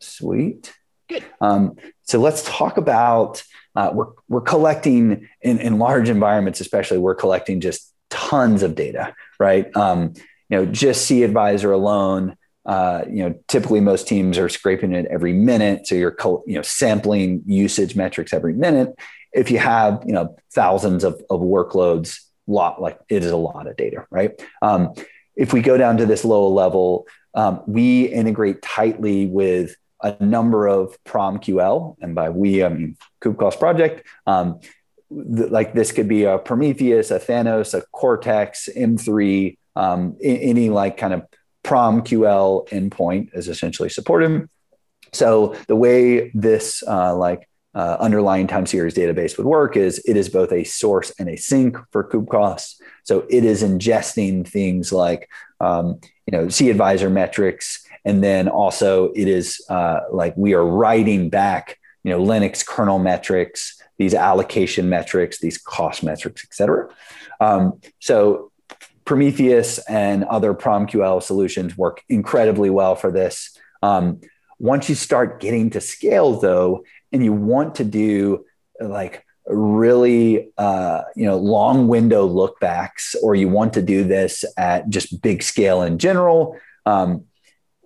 [0.00, 0.72] Sweet.
[1.08, 1.24] Good.
[1.40, 3.42] Um, so let's talk about
[3.76, 9.14] uh, we're we're collecting in, in large environments, especially we're collecting just tons of data,
[9.38, 9.74] right?
[9.76, 10.14] Um,
[10.48, 12.36] you know, just cAdvisor alone.
[12.64, 16.62] Uh, you know, typically most teams are scraping it every minute, so you're you know
[16.62, 18.94] sampling usage metrics every minute.
[19.32, 23.66] If you have you know thousands of, of workloads, lot like it is a lot
[23.66, 24.40] of data, right?
[24.62, 24.94] Um,
[25.36, 30.68] if we go down to this lower level, um, we integrate tightly with a number
[30.68, 34.06] of PromQL, and by we I mean KubeCost project.
[34.26, 34.60] Um,
[35.10, 40.68] th- like this could be a Prometheus, a Thanos, a Cortex, M3, um, I- any
[40.68, 41.22] like kind of
[41.64, 44.48] PromQL endpoint is essentially supported.
[45.12, 50.16] So the way this uh, like uh, underlying time series database would work is it
[50.16, 52.76] is both a source and a sink for KubeCost.
[53.04, 55.28] So it is ingesting things like
[55.60, 61.30] um, you know cAdvisor metrics and then also it is uh, like we are writing
[61.30, 66.88] back, you know, Linux kernel metrics, these allocation metrics, these cost metrics, et cetera.
[67.40, 68.50] Um, so
[69.04, 73.56] Prometheus and other PromQL solutions work incredibly well for this.
[73.82, 74.20] Um,
[74.58, 78.44] once you start getting to scale, though, and you want to do
[78.80, 84.88] like really uh, you know long window lookbacks, or you want to do this at
[84.88, 87.24] just big scale in general, um,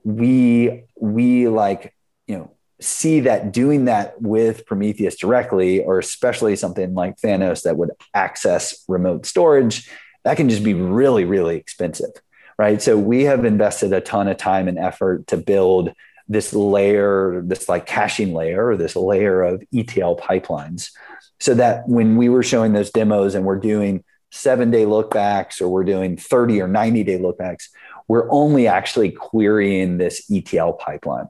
[0.09, 1.95] we we like
[2.27, 7.77] you know see that doing that with Prometheus directly, or especially something like Thanos that
[7.77, 9.91] would access remote storage,
[10.25, 12.11] that can just be really, really expensive,
[12.57, 12.81] right?
[12.81, 15.93] So we have invested a ton of time and effort to build
[16.29, 20.91] this layer, this like caching layer, or this layer of ETL pipelines,
[21.41, 25.69] so that when we were showing those demos and we're doing seven day lookbacks or
[25.69, 27.69] we're doing 30 or 90 day lookbacks,
[28.09, 31.29] we're only actually querying this ETL pipeline.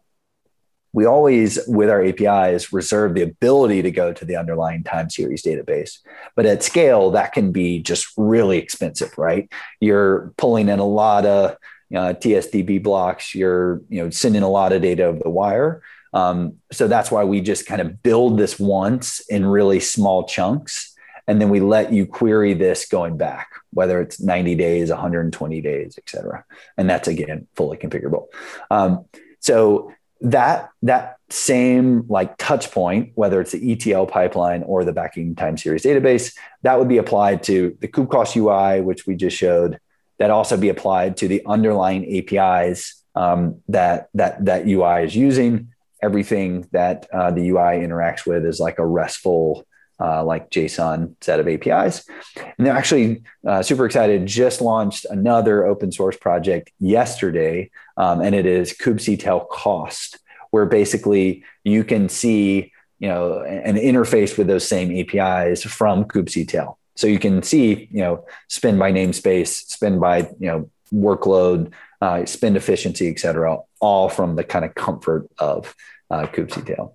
[0.92, 5.42] We always, with our APIs, reserve the ability to go to the underlying time series
[5.42, 5.98] database.
[6.34, 9.52] But at scale, that can be just really expensive, right?
[9.80, 11.56] You're pulling in a lot of
[11.92, 15.82] TSDB blocks, you're you know, sending a lot of data over the wire.
[16.12, 20.87] Um, so that's why we just kind of build this once in really small chunks
[21.28, 25.94] and then we let you query this going back whether it's 90 days 120 days
[25.98, 26.44] et cetera.
[26.76, 28.26] And that's again fully configurable.
[28.70, 29.04] Um,
[29.38, 35.36] so that that same like touch point whether it's the etl pipeline or the backing
[35.36, 39.78] time series database that would be applied to the kubecost ui which we just showed.
[40.18, 45.68] That also be applied to the underlying apis um, that that that ui is using.
[46.02, 49.64] Everything that uh, the ui interacts with is like a restful
[50.00, 52.08] uh, like JSON set of APIs.
[52.36, 58.34] And they're actually uh, super excited, just launched another open source project yesterday, um, and
[58.34, 60.18] it is kubectl cost,
[60.50, 66.76] where basically you can see you know an interface with those same APIs from kubectl.
[66.96, 72.24] So you can see you know spend by namespace, spend by you know workload, uh,
[72.24, 75.74] spend efficiency, et cetera, all from the kind of comfort of
[76.10, 76.92] uh, kubectl.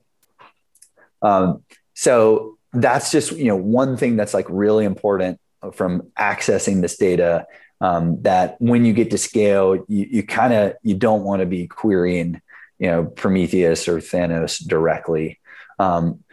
[1.21, 5.39] Um, so that's just you know one thing that's like really important
[5.73, 7.45] from accessing this data
[7.79, 11.45] um, that when you get to scale you, you kind of you don't want to
[11.45, 12.41] be querying
[12.79, 15.39] you know prometheus or thanos directly
[15.79, 16.23] um,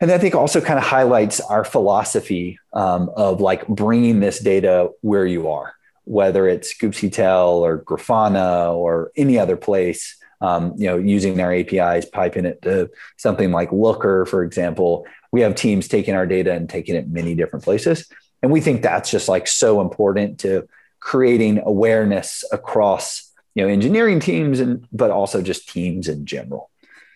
[0.00, 4.90] and i think also kind of highlights our philosophy um, of like bringing this data
[5.00, 10.98] where you are whether it's kubectl or grafana or any other place um, you know,
[10.98, 15.06] using our APIs, piping it to something like Looker, for example.
[15.32, 18.08] We have teams taking our data and taking it many different places.
[18.42, 20.68] And we think that's just like so important to
[21.00, 26.70] creating awareness across you know engineering teams and but also just teams in general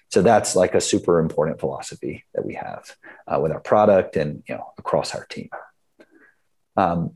[0.09, 2.95] so that's like a super important philosophy that we have
[3.27, 5.49] uh, with our product and you know across our team
[6.77, 7.13] um,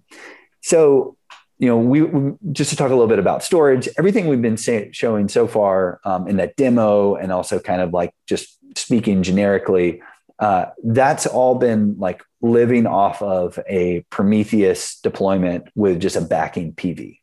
[0.63, 1.17] so
[1.59, 4.57] you know we, we, just to talk a little bit about storage everything we've been
[4.57, 9.23] say, showing so far um, in that demo and also kind of like just speaking
[9.23, 10.01] generically
[10.41, 16.73] uh, that's all been like living off of a prometheus deployment with just a backing
[16.73, 17.19] pv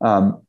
[0.00, 0.42] um,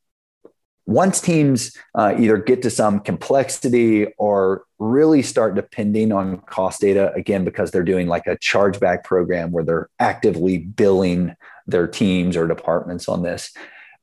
[0.86, 7.12] once teams uh, either get to some complexity or really start depending on cost data
[7.14, 11.36] again because they're doing like a chargeback program where they're actively billing
[11.68, 13.54] their teams or departments on this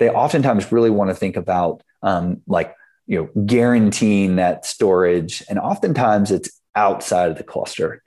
[0.01, 2.75] they oftentimes really want to think about um, like
[3.07, 5.45] you know guaranteeing that storage.
[5.49, 8.03] And oftentimes it's outside of the cluster.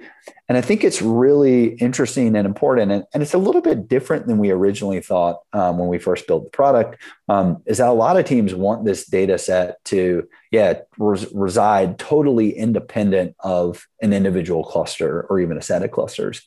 [0.47, 2.91] And I think it's really interesting and important.
[2.91, 6.27] And, and it's a little bit different than we originally thought um, when we first
[6.27, 10.27] built the product, um, is that a lot of teams want this data set to,
[10.51, 16.41] yeah, res- reside totally independent of an individual cluster or even a set of clusters.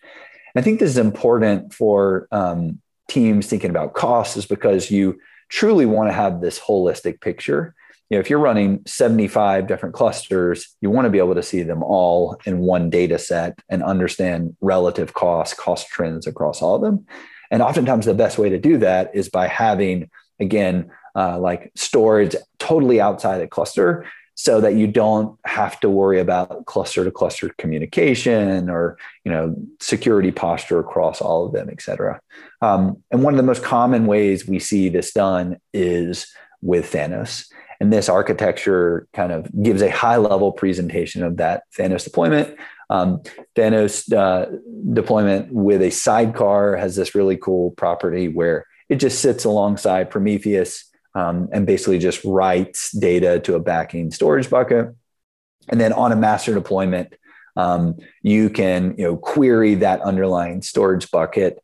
[0.54, 5.18] And I think this is important for um, teams thinking about costs is because you
[5.48, 7.74] truly want to have this holistic picture
[8.09, 11.62] you know, if you're running 75 different clusters, you want to be able to see
[11.62, 16.82] them all in one data set and understand relative cost, cost trends across all of
[16.82, 17.04] them.
[17.50, 22.36] And oftentimes, the best way to do that is by having, again, uh, like storage
[22.59, 27.50] totally outside the cluster so that you don't have to worry about cluster to cluster
[27.59, 32.20] communication or you know security posture across all of them et cetera
[32.61, 36.30] um, and one of the most common ways we see this done is
[36.61, 37.46] with thanos
[37.81, 42.57] and this architecture kind of gives a high level presentation of that Thanos deployment.
[42.89, 43.22] Um,
[43.57, 44.47] Thanos uh,
[44.93, 50.85] deployment with a sidecar has this really cool property where it just sits alongside Prometheus
[51.14, 54.95] um, and basically just writes data to a backing storage bucket.
[55.68, 57.14] And then on a master deployment,
[57.57, 61.59] um, you can you know query that underlying storage bucket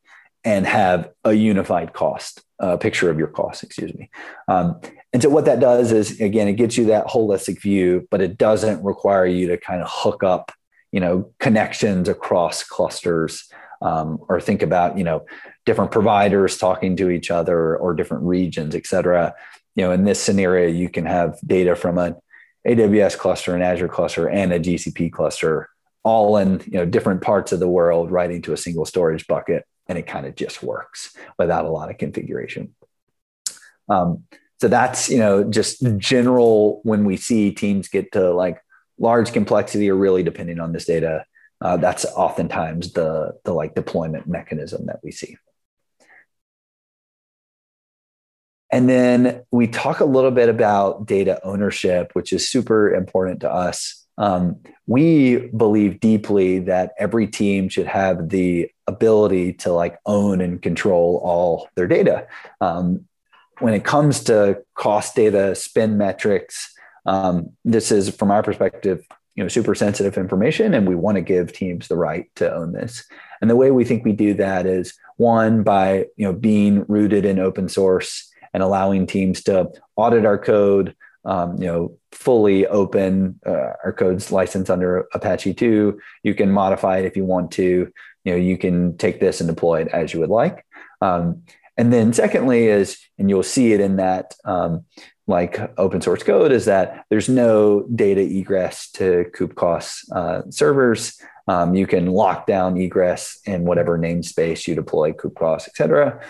[0.44, 4.08] and have a unified cost, a picture of your cost, excuse me.
[4.48, 4.80] Um,
[5.12, 8.38] and so what that does is again, it gets you that holistic view, but it
[8.38, 10.52] doesn't require you to kind of hook up,
[10.92, 13.50] you know, connections across clusters
[13.82, 15.26] um, or think about, you know,
[15.66, 19.34] different providers talking to each other or different regions, et cetera.
[19.74, 22.14] You know, in this scenario, you can have data from an
[22.66, 25.68] AWS cluster, an Azure cluster, and a GCP cluster,
[26.04, 29.64] all in you know different parts of the world, right into a single storage bucket,
[29.92, 32.74] and it kind of just works without a lot of configuration.
[33.90, 34.24] Um,
[34.58, 38.62] so that's you know just general when we see teams get to like
[38.98, 41.26] large complexity or really depending on this data
[41.60, 45.36] uh, that's oftentimes the the like deployment mechanism that we see
[48.70, 53.52] and then we talk a little bit about data ownership which is super important to
[53.52, 60.40] us um, we believe deeply that every team should have the ability to like own
[60.40, 62.26] and control all their data
[62.60, 63.06] um,
[63.62, 66.74] when it comes to cost data, spend metrics,
[67.06, 71.22] um, this is from our perspective, you know, super sensitive information, and we want to
[71.22, 73.04] give teams the right to own this.
[73.40, 77.24] And the way we think we do that is one by you know being rooted
[77.24, 83.38] in open source and allowing teams to audit our code, um, you know, fully open.
[83.46, 85.98] Uh, our code's licensed under Apache 2.
[86.22, 87.90] You can modify it if you want to.
[88.24, 90.64] You know, you can take this and deploy it as you would like.
[91.00, 91.42] Um,
[91.76, 94.84] and then secondly is, and you'll see it in that um,
[95.26, 101.20] like open source code is that there's no data egress to KubeCost uh, servers.
[101.48, 106.20] Um, you can lock down egress in whatever namespace you deploy KubeCost, et cetera.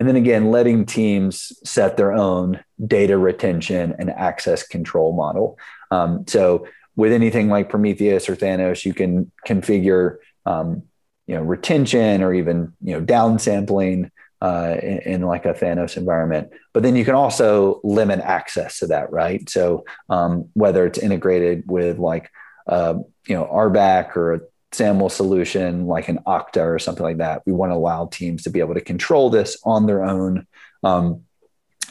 [0.00, 5.58] And then again, letting teams set their own data retention and access control model.
[5.90, 6.66] Um, so
[6.96, 10.16] with anything like Prometheus or Thanos, you can configure
[10.46, 10.82] um,
[11.26, 14.10] you know retention or even you know downsampling
[14.42, 16.50] uh, in, in, like a Thanos environment.
[16.74, 19.48] But then you can also limit access to that, right?
[19.48, 22.30] So um, whether it's integrated with like
[22.66, 22.96] uh,
[23.26, 24.40] you know RBAC or a
[24.72, 28.50] SAML solution like an Okta or something like that, we want to allow teams to
[28.50, 30.46] be able to control this on their own.
[30.82, 31.22] Um,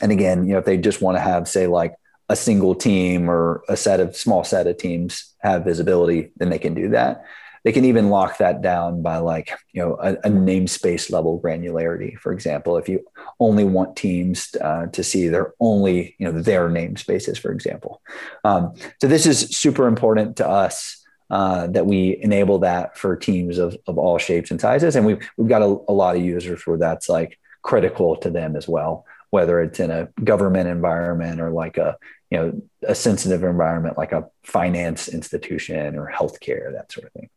[0.01, 1.95] and again, you know, if they just want to have, say, like
[2.29, 6.59] a single team or a set of small set of teams have visibility, then they
[6.59, 7.25] can do that
[7.63, 12.17] they can even lock that down by like you know a, a namespace level granularity.
[12.17, 13.05] For example if you
[13.39, 18.01] only want teams uh, to see their only you know their namespaces for example.
[18.43, 23.57] Um, so this is super important to us uh, that we enable that for teams
[23.57, 24.95] of, of all shapes and sizes.
[24.95, 28.55] And we've, we've got a, a lot of users where that's like critical to them
[28.55, 31.97] as well whether it's in a government environment or like a
[32.29, 37.31] you know a sensitive environment like a finance institution or healthcare that sort of thing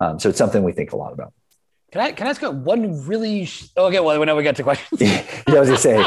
[0.00, 1.32] um, so it's something we think a lot about
[1.92, 3.44] can I can I ask one really?
[3.44, 6.06] Sh- okay, well, whenever we get to questions, yeah, I was gonna say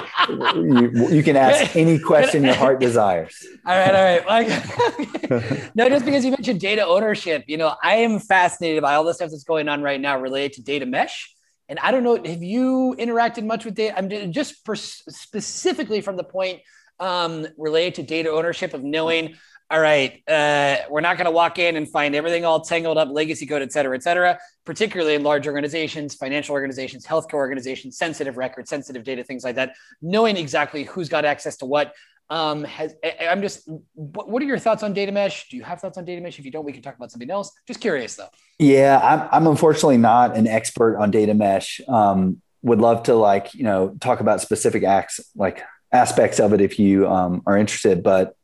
[0.56, 3.46] you, you can ask any question your heart desires.
[3.66, 4.26] All right, all right.
[4.28, 9.04] Like, no, just because you mentioned data ownership, you know, I am fascinated by all
[9.04, 11.34] the stuff that's going on right now related to data mesh.
[11.68, 13.98] And I don't know, have you interacted much with data?
[13.98, 16.62] I'm just specifically from the point
[17.00, 19.36] um, related to data ownership of knowing
[19.72, 23.10] all right, uh, we're not going to walk in and find everything all tangled up,
[23.10, 28.38] legacy code, et cetera, et cetera, particularly in large organizations, financial organizations, healthcare organizations, sensitive
[28.38, 31.94] records, sensitive data, things like that, knowing exactly who's got access to what.
[32.32, 35.50] Um, has, I'm just, what are your thoughts on data mesh?
[35.50, 36.38] Do you have thoughts on data mesh?
[36.38, 37.52] If you don't, we can talk about something else.
[37.68, 38.30] Just curious though.
[38.60, 41.82] Yeah, I'm, I'm unfortunately not an expert on data mesh.
[41.88, 46.62] Um, would love to like, you know, talk about specific acts, like aspects of it
[46.62, 48.36] if you um, are interested, but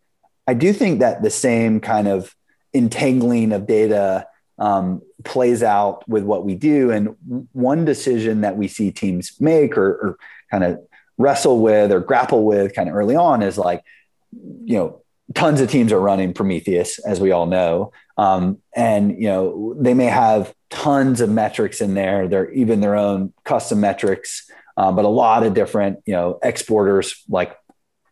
[0.48, 2.36] I do think that the same kind of
[2.74, 4.28] entangling of data
[4.58, 6.92] um, plays out with what we do.
[6.92, 7.16] And
[7.52, 10.18] one decision that we see teams make or, or
[10.52, 10.80] kind of
[11.18, 13.84] wrestle with or grapple with kind of early on is like,
[14.32, 15.02] you know,
[15.34, 17.92] tons of teams are running Prometheus, as we all know.
[18.18, 22.28] Um, and, you know, they may have tons of metrics in there.
[22.28, 27.24] They're even their own custom metrics, um, but a lot of different, you know, exporters
[27.28, 27.58] like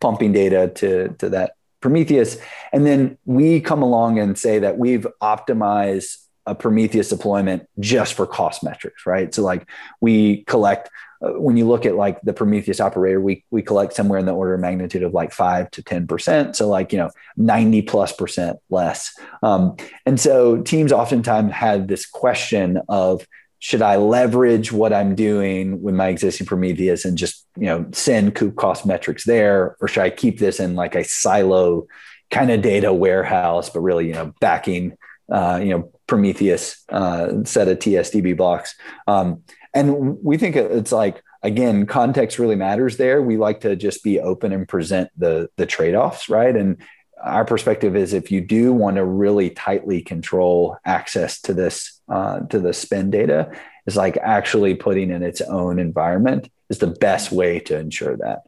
[0.01, 1.53] pumping data to, to that
[1.83, 2.37] Prometheus.
[2.71, 8.25] And then we come along and say that we've optimized a Prometheus deployment just for
[8.25, 9.33] cost metrics, right?
[9.33, 9.69] So like
[9.99, 10.89] we collect
[11.21, 14.33] uh, when you look at like the Prometheus operator, we we collect somewhere in the
[14.33, 16.55] order of magnitude of like five to ten percent.
[16.55, 19.13] So like you know ninety plus percent less.
[19.41, 19.75] Um,
[20.05, 23.25] and so teams oftentimes had this question of
[23.63, 28.35] should I leverage what I'm doing with my existing Prometheus and just you know send
[28.35, 31.87] KubeCost metrics there, or should I keep this in like a silo
[32.29, 34.97] kind of data warehouse, but really you know backing
[35.31, 38.75] uh, you know Prometheus uh, set of TSDB blocks?
[39.07, 39.43] Um,
[39.73, 43.21] and we think it's like again context really matters there.
[43.21, 46.53] We like to just be open and present the the trade offs, right?
[46.53, 46.83] And
[47.23, 52.41] our perspective is if you do want to really tightly control access to this uh,
[52.41, 53.51] to the spend data
[53.85, 58.41] is like actually putting in its own environment is the best way to ensure that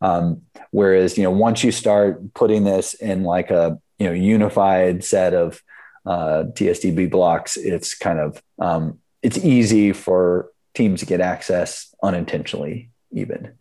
[0.00, 5.04] um, whereas you know once you start putting this in like a you know unified
[5.04, 5.62] set of
[6.06, 12.90] uh, tsdb blocks it's kind of um, it's easy for teams to get access unintentionally
[13.12, 13.52] even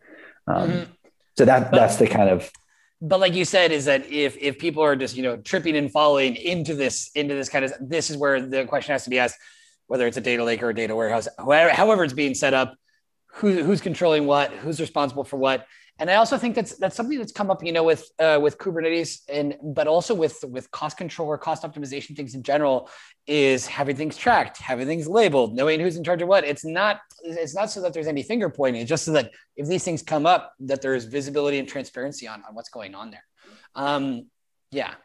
[0.48, 0.92] um, mm-hmm.
[1.38, 2.52] so that that's the kind of
[3.02, 5.92] but like you said is that if if people are just you know tripping and
[5.92, 9.20] falling into this into this kind of this is where the question has to be
[9.20, 9.38] asked
[9.88, 12.76] whether it's a data lake or a data warehouse however, however it's being set up
[13.34, 15.66] who, who's controlling what who's responsible for what
[16.00, 18.58] and I also think that's that's something that's come up, you know, with uh, with
[18.58, 22.90] Kubernetes and but also with with cost control or cost optimization things in general
[23.28, 26.44] is having things tracked, having things labeled, knowing who's in charge of what.
[26.44, 29.68] It's not it's not so that there's any finger pointing, it's just so that if
[29.68, 33.12] these things come up, that there is visibility and transparency on, on what's going on
[33.12, 33.24] there.
[33.76, 34.28] Um,
[34.72, 34.96] yeah.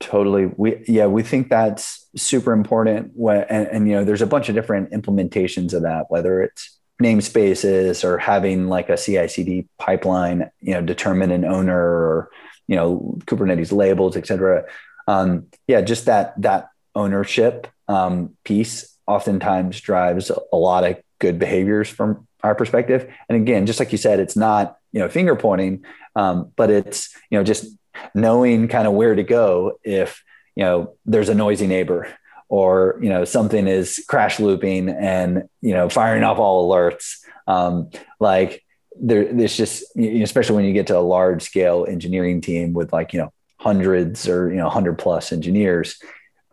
[0.00, 0.50] Totally.
[0.56, 3.12] We yeah, we think that's super important.
[3.14, 6.78] When, and, and you know, there's a bunch of different implementations of that, whether it's
[7.02, 12.30] namespaces or having like a CI/CD pipeline, you know, determine an owner or
[12.66, 14.64] you know Kubernetes labels, et cetera.
[15.06, 21.88] Um, yeah, just that that ownership um, piece oftentimes drives a lot of good behaviors
[21.88, 23.12] from our perspective.
[23.28, 25.84] And again, just like you said, it's not you know finger pointing,
[26.16, 27.66] um, but it's you know just
[28.14, 30.22] knowing kind of where to go if
[30.54, 32.08] you know there's a noisy neighbor
[32.48, 37.18] or you know something is crash looping and you know firing off all alerts.
[37.46, 37.90] Um,
[38.20, 38.64] like
[39.00, 43.12] there, there's just especially when you get to a large scale engineering team with like
[43.12, 45.96] you know hundreds or you know 100 plus engineers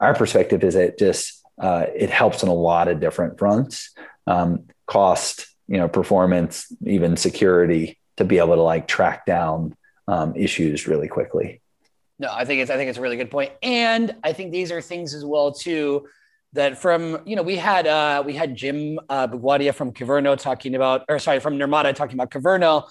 [0.02, 3.94] our perspective is it just uh, it helps on a lot of different fronts.
[4.28, 9.76] Um, cost you know performance even security to be able to like track down
[10.08, 11.61] um, issues really quickly
[12.22, 14.72] no, I think it's I think it's a really good point, and I think these
[14.72, 16.08] are things as well too
[16.54, 20.76] that from you know we had uh, we had Jim uh, Bugwadia from Kyverno talking
[20.76, 22.88] about, or sorry, from Nirmata talking about Kyverno,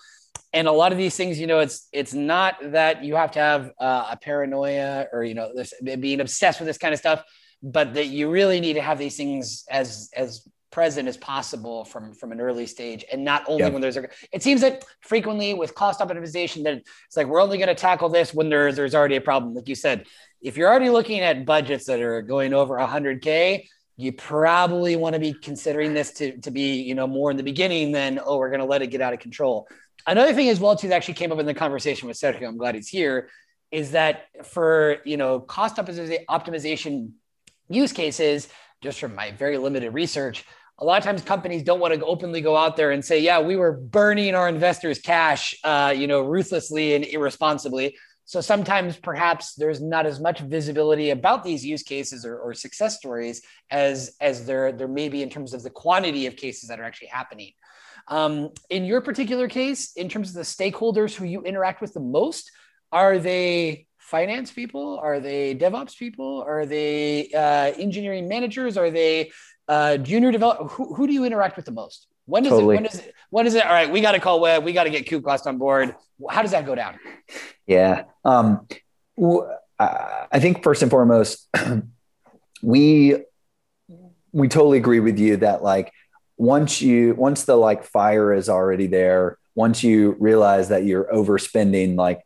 [0.52, 3.38] and a lot of these things, you know, it's it's not that you have to
[3.38, 7.22] have uh, a paranoia or you know this being obsessed with this kind of stuff,
[7.62, 12.12] but that you really need to have these things as as present as possible from
[12.12, 13.72] from an early stage and not only yep.
[13.72, 17.58] when there's a it seems that frequently with cost optimization that it's like we're only
[17.58, 20.06] going to tackle this when there's there's already a problem like you said
[20.40, 23.64] if you're already looking at budgets that are going over 100k
[23.96, 27.42] you probably want to be considering this to, to be you know more in the
[27.42, 29.66] beginning than oh we're going to let it get out of control
[30.06, 32.46] another thing as well too that actually came up in the conversation with Sergio.
[32.46, 33.28] I'm glad he's here.
[33.70, 37.12] Is that for you know cost optimization
[37.68, 38.48] use cases?
[38.82, 40.44] Just from my very limited research,
[40.80, 43.40] a lot of times companies don't want to openly go out there and say, "Yeah,
[43.40, 49.54] we were burning our investors' cash, uh, you know, ruthlessly and irresponsibly." So sometimes perhaps
[49.54, 54.46] there's not as much visibility about these use cases or, or success stories as as
[54.46, 57.52] there there may be in terms of the quantity of cases that are actually happening.
[58.08, 62.00] Um, in your particular case, in terms of the stakeholders who you interact with the
[62.00, 62.50] most,
[62.92, 64.98] are they finance people?
[64.98, 66.42] Are they DevOps people?
[66.46, 68.76] Are they uh, engineering managers?
[68.76, 69.30] Are they
[69.70, 70.70] uh, junior develop?
[70.72, 72.08] Who, who do you interact with the most?
[72.26, 72.74] When does totally.
[72.74, 72.78] it?
[72.78, 73.14] When does it?
[73.30, 73.64] When is it?
[73.64, 74.64] All right, we got to call Webb.
[74.64, 75.94] We got to get KubeCost on board.
[76.28, 76.98] How does that go down?
[77.66, 78.66] Yeah, um,
[79.78, 81.48] I think first and foremost,
[82.62, 83.16] we
[84.32, 85.92] we totally agree with you that like
[86.36, 91.96] once you once the like fire is already there once you realize that you're overspending
[91.96, 92.20] like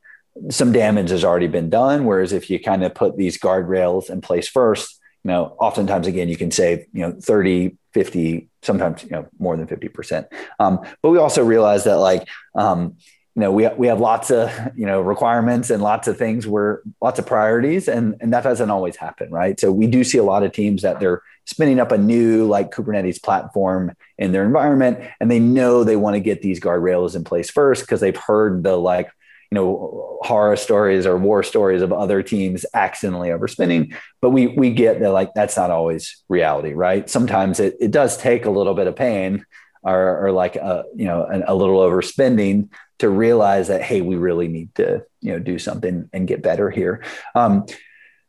[0.51, 4.21] some damage has already been done whereas if you kind of put these guardrails in
[4.21, 9.27] place first know oftentimes again you can save you know 30 50 sometimes you know
[9.39, 10.27] more than 50%
[10.59, 12.97] um, but we also realize that like um,
[13.35, 16.83] you know we, we have lots of you know requirements and lots of things where
[17.01, 19.59] lots of priorities and and that doesn't always happen right?
[19.59, 22.71] So we do see a lot of teams that they're spinning up a new like
[22.71, 27.25] Kubernetes platform in their environment, and they know they want to get these guardrails in
[27.25, 29.11] place first because they've heard the like
[29.55, 34.71] you know horror stories or war stories of other teams accidentally overspending but we we
[34.71, 37.09] get that like that's not always reality right?
[37.09, 39.47] Sometimes it, it does take a little bit of pain
[39.83, 44.17] or, or like a you know a, a little overspending to realize that hey we
[44.17, 47.05] really need to you know do something and get better here.
[47.35, 47.67] Um,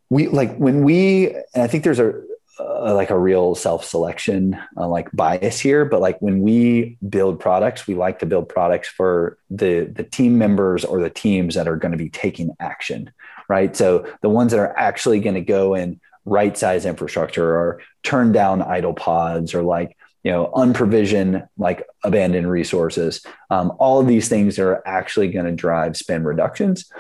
[0.09, 2.13] we like when we and i think there's a
[2.59, 7.87] uh, like a real self-selection uh, like bias here but like when we build products
[7.87, 11.75] we like to build products for the the team members or the teams that are
[11.75, 13.11] going to be taking action
[13.47, 13.75] right?
[13.75, 18.31] So the ones that are actually going to go and right size infrastructure or turn
[18.31, 19.94] down idle pods or like
[20.25, 23.23] you know, unprovision like abandoned resources.
[23.51, 26.91] Um, all of these things are actually going to drive spend reductions.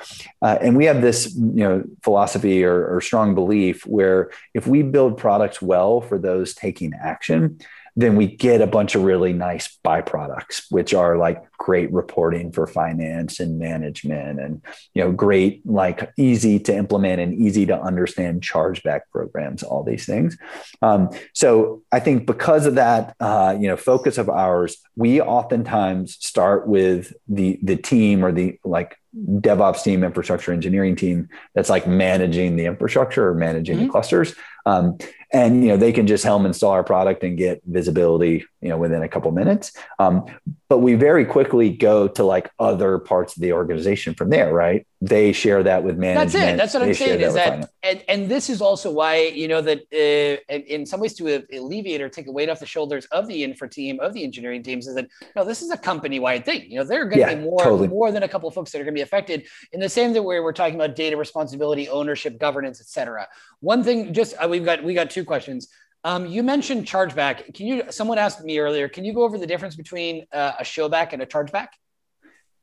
[0.43, 4.83] Uh, and we have this, you know, philosophy or, or strong belief where if we
[4.83, 7.59] build products well for those taking action,
[7.95, 12.67] then we get a bunch of really nice byproducts, which are like great reporting for
[12.67, 14.61] finance and management and
[14.93, 20.05] you know great like easy to implement and easy to understand chargeback programs all these
[20.05, 20.37] things
[20.81, 26.17] um, so i think because of that uh, you know focus of ours we oftentimes
[26.19, 31.87] start with the the team or the like DevOps team, infrastructure engineering team that's like
[31.87, 33.85] managing the infrastructure or managing mm-hmm.
[33.85, 34.35] the clusters.
[34.65, 34.97] Um,
[35.35, 38.77] and you know they can just helm install our product and get visibility you know
[38.77, 39.73] within a couple minutes.
[39.99, 40.25] Um,
[40.69, 44.87] but we very quickly go to like other parts of the organization from there right
[45.01, 48.29] they share that with management that's it that's what i'm saying is that and, and
[48.29, 52.27] this is also why you know that uh, in some ways to alleviate or take
[52.27, 55.07] a weight off the shoulders of the infra team of the engineering teams is that
[55.35, 57.59] no this is a company-wide thing you know there are going to yeah, be more
[57.59, 57.87] totally.
[57.89, 60.13] more than a couple of folks that are going to be affected in the same
[60.13, 63.27] way we're talking about data responsibility ownership governance etc
[63.59, 65.67] one thing just uh, we've got we got two questions
[66.05, 67.55] um, you mentioned chargeback.
[67.55, 67.83] Can you?
[67.89, 68.87] Someone asked me earlier.
[68.87, 71.69] Can you go over the difference between uh, a showback and a chargeback?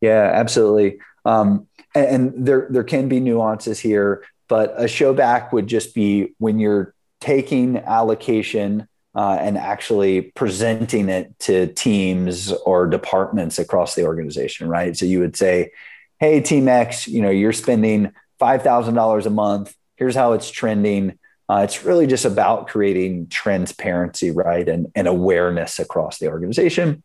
[0.00, 1.00] Yeah, absolutely.
[1.24, 6.34] Um, and, and there there can be nuances here, but a showback would just be
[6.38, 14.04] when you're taking allocation uh, and actually presenting it to teams or departments across the
[14.04, 14.96] organization, right?
[14.96, 15.70] So you would say,
[16.18, 19.74] "Hey, Team X, you know, you're spending five thousand dollars a month.
[19.96, 21.18] Here's how it's trending.
[21.48, 27.02] Uh, it's really just about creating transparency, right, and, and awareness across the organization.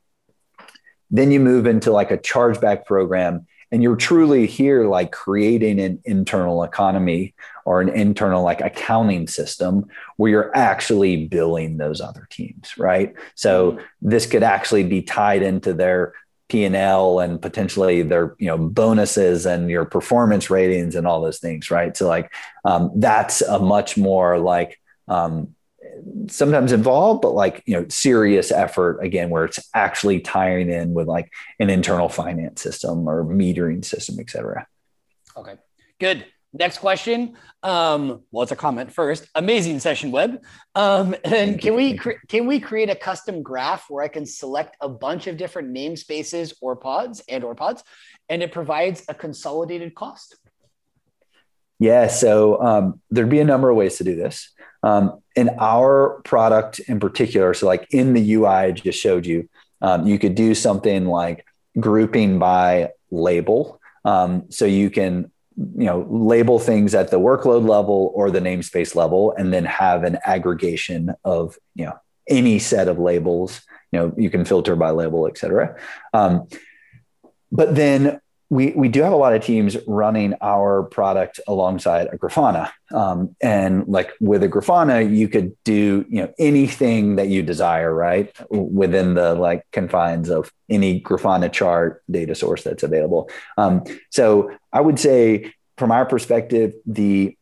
[1.11, 5.99] Then you move into like a chargeback program, and you're truly here like creating an
[6.05, 7.33] internal economy
[7.65, 13.13] or an internal like accounting system where you're actually billing those other teams, right?
[13.35, 13.81] So mm-hmm.
[14.01, 16.13] this could actually be tied into their
[16.49, 21.69] P&L and potentially their you know bonuses and your performance ratings and all those things
[21.69, 22.31] right so like
[22.63, 25.53] um, that's a much more like um,
[26.27, 31.07] sometimes involved but like you know serious effort again where it's actually tying in with
[31.07, 34.65] like an internal finance system or metering system et cetera
[35.35, 35.55] okay
[35.99, 37.35] good Next question.
[37.61, 39.27] Um, well, it's a comment first.
[39.35, 40.43] Amazing session Webb.
[40.75, 44.75] Um, and can we cre- can we create a custom graph where I can select
[44.81, 47.83] a bunch of different namespaces or pods and or pods,
[48.29, 50.37] and it provides a consolidated cost?
[51.79, 52.07] Yeah.
[52.07, 54.51] So um, there'd be a number of ways to do this.
[54.87, 59.49] Um, in our product in particular, so like in the UI I just showed you,
[59.81, 61.45] um, you could do something like
[61.79, 63.79] grouping by label.
[64.05, 68.95] Um, so you can you know label things at the workload level or the namespace
[68.95, 71.97] level and then have an aggregation of you know
[72.29, 73.61] any set of labels
[73.91, 75.75] you know you can filter by label et cetera
[76.13, 76.47] um,
[77.51, 78.19] but then
[78.49, 82.71] we, we do have a lot of teams running our product alongside a Grafana.
[82.93, 87.93] Um, and like with a Grafana, you could do, you know, anything that you desire,
[87.93, 88.33] right?
[88.49, 93.29] Within the like confines of any Grafana chart data source that's available.
[93.57, 97.37] Um, so I would say from our perspective, the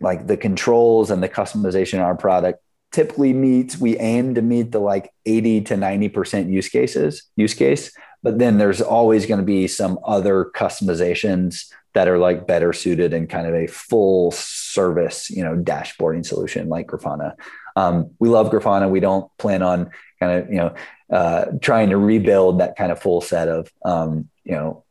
[0.00, 2.60] like the controls and the customization of our product
[2.92, 7.90] typically meets, we aim to meet the like 80 to 90% use cases, use case
[8.22, 13.12] but then there's always going to be some other customizations that are like better suited
[13.12, 17.34] in kind of a full service, you know, dashboarding solution like Grafana.
[17.76, 18.90] Um, we love Grafana.
[18.90, 19.90] We don't plan on
[20.20, 20.74] kind of, you know,
[21.10, 24.84] uh, trying to rebuild that kind of full set of, um, you know,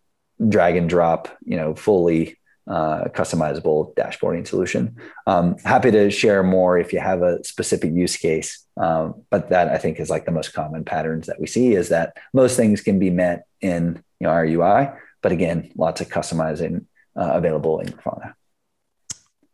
[0.48, 4.98] drag and drop, you know, fully uh, customizable dashboarding solution.
[5.26, 8.66] Um, happy to share more if you have a specific use case.
[8.76, 11.90] Um, but that I think is like the most common patterns that we see is
[11.90, 14.90] that most things can be met in you know, our UI,
[15.22, 18.34] but again, lots of customizing uh, available in Grafana.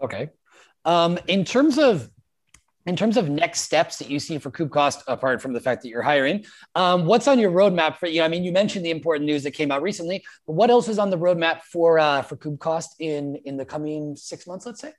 [0.01, 0.32] Okay.
[0.86, 2.09] Um, in terms of
[2.86, 5.90] in terms of next steps that you see for KubeCost, apart from the fact that
[5.90, 8.22] you're hiring, um, what's on your roadmap for you?
[8.22, 11.00] I mean, you mentioned the important news that came out recently, but what else is
[11.00, 14.66] on the roadmap for uh, for KubeCost in in the coming six months?
[14.66, 14.94] Let's say.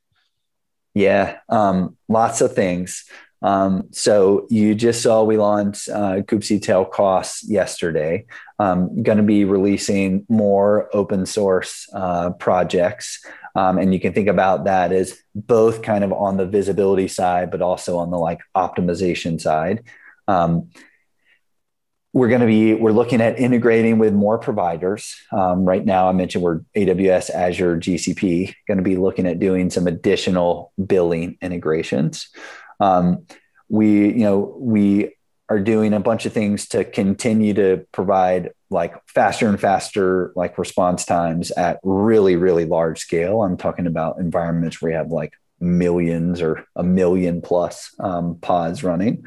[0.95, 3.05] Yeah, um, lots of things.
[3.43, 8.25] Um, so you just saw we launched uh, kubectl costs yesterday.
[8.59, 13.23] Um, going to be releasing more open source uh, projects.
[13.55, 17.51] Um, and you can think about that as both kind of on the visibility side,
[17.51, 19.85] but also on the like optimization side.
[20.27, 20.71] Um,
[22.15, 26.13] we're going to be we're looking at integrating with more providers um, right now i
[26.13, 32.29] mentioned we're aws azure gcp going to be looking at doing some additional billing integrations
[32.81, 33.27] um,
[33.69, 35.13] we you know we
[35.49, 40.59] are doing a bunch of things to continue to provide like faster and faster like
[40.59, 43.43] response times at really really large scale.
[43.43, 48.85] I'm talking about environments where you have like millions or a million plus um, pods
[48.85, 49.27] running.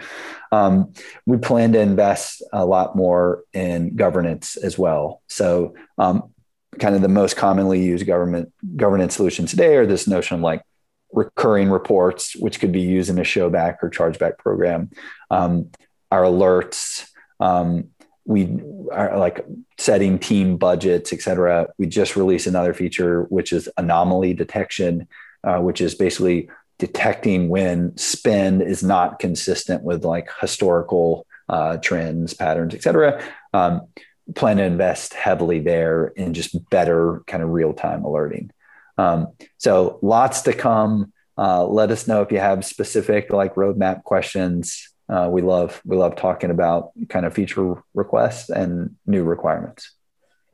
[0.52, 0.93] Um,
[1.26, 5.22] we plan to invest a lot more in governance as well.
[5.28, 6.32] So um,
[6.80, 10.62] kind of the most commonly used government governance solutions today are this notion of like
[11.12, 14.89] recurring reports which could be used in a showback or chargeback program.
[15.32, 15.72] Um,
[16.12, 17.89] our alerts um,
[18.28, 18.59] we
[18.91, 19.45] are like
[19.78, 21.67] setting team budgets, et cetera.
[21.78, 25.07] We just released another feature, which is anomaly detection,
[25.45, 32.34] uh, which is basically detecting when spend is not consistent with like historical uh, trends,
[32.34, 33.23] patterns, et cetera.
[33.53, 33.88] Um,
[34.36, 38.51] plan to invest heavily there in just better kind of real time alerting.
[38.97, 41.13] Um, so lots to come.
[41.38, 45.95] Uh, let us know if you have specific like roadmap questions uh, we love we
[45.95, 49.93] love talking about kind of feature requests and new requirements.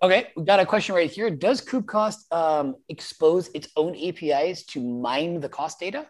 [0.01, 1.29] Okay, we got a question right here.
[1.29, 6.05] Does KubeCost um, expose its own APIs to mine the cost data?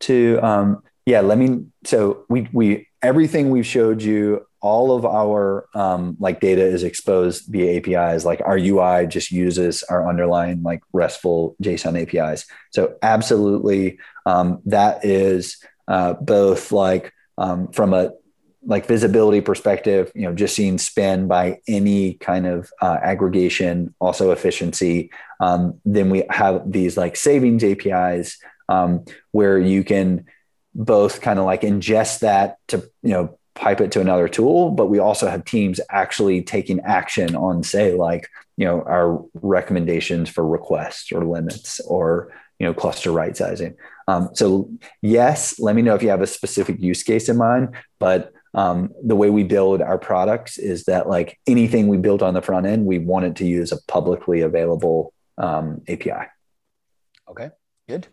[0.00, 1.64] To um, yeah, let me.
[1.84, 7.46] So we we everything we've showed you, all of our um, like data is exposed
[7.48, 8.24] via APIs.
[8.24, 12.44] Like our UI just uses our underlying like RESTful JSON APIs.
[12.72, 15.56] So absolutely, um, that is
[15.88, 18.12] uh, both like um, from a
[18.64, 24.30] like visibility perspective, you know, just seeing spend by any kind of uh, aggregation, also
[24.30, 25.10] efficiency.
[25.40, 30.26] Um, then we have these like savings APIs um, where you can
[30.74, 34.86] both kind of like ingest that to you know pipe it to another tool, but
[34.86, 40.46] we also have teams actually taking action on say like you know our recommendations for
[40.46, 43.74] requests or limits or you know cluster right sizing.
[44.08, 44.70] Um, so
[45.02, 47.76] yes, let me know if you have a specific use case in mind.
[48.00, 52.32] But um, the way we build our products is that like anything we build on
[52.32, 56.26] the front end, we want it to use a publicly available um, API.
[57.28, 57.50] Okay,
[57.86, 58.06] good.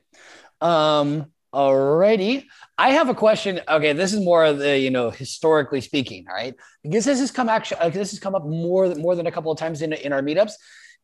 [0.60, 2.44] Um, alrighty,
[2.78, 3.62] I have a question.
[3.68, 6.56] Okay, this is more of the you know historically speaking, all right?
[6.84, 9.58] Because this has come actually, this has come up more more than a couple of
[9.58, 10.56] times in in our meetups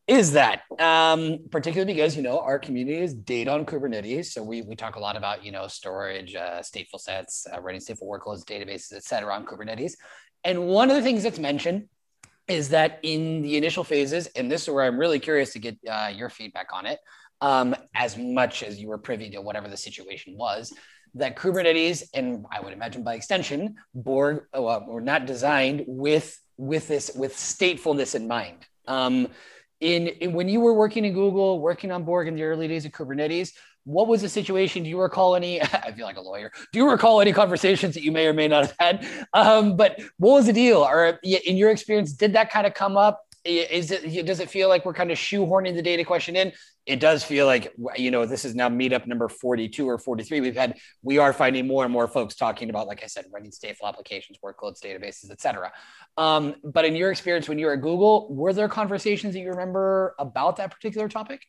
[0.06, 4.62] is that um, particularly because you know our community is data on kubernetes so we,
[4.62, 8.44] we talk a lot about you know storage uh, stateful sets uh, running stateful workloads
[8.44, 9.92] databases et cetera on kubernetes
[10.44, 11.88] and one of the things that's mentioned
[12.48, 15.76] is that in the initial phases and this is where i'm really curious to get
[15.88, 16.98] uh, your feedback on it
[17.40, 20.72] um, as much as you were privy to whatever the situation was
[21.14, 26.88] that Kubernetes and I would imagine by extension Borg uh, were not designed with with
[26.88, 28.66] this with statefulness in mind.
[28.86, 29.28] Um,
[29.82, 32.84] in, in, when you were working in Google, working on Borg in the early days
[32.84, 33.52] of Kubernetes,
[33.84, 34.84] what was the situation?
[34.84, 35.60] Do you recall any?
[35.62, 36.52] I feel like a lawyer.
[36.72, 39.06] Do you recall any conversations that you may or may not have had?
[39.34, 40.78] Um, but what was the deal?
[40.78, 43.22] Or in your experience, did that kind of come up?
[43.44, 44.24] Is it?
[44.24, 46.52] Does it feel like we're kind of shoehorning the data question in?
[46.86, 50.40] It does feel like you know this is now meetup number forty-two or forty-three.
[50.40, 53.50] We've had we are finding more and more folks talking about, like I said, running
[53.50, 55.72] stateful applications, workloads, databases, etc.
[56.16, 59.50] Um, but in your experience when you were at Google, were there conversations that you
[59.50, 61.42] remember about that particular topic?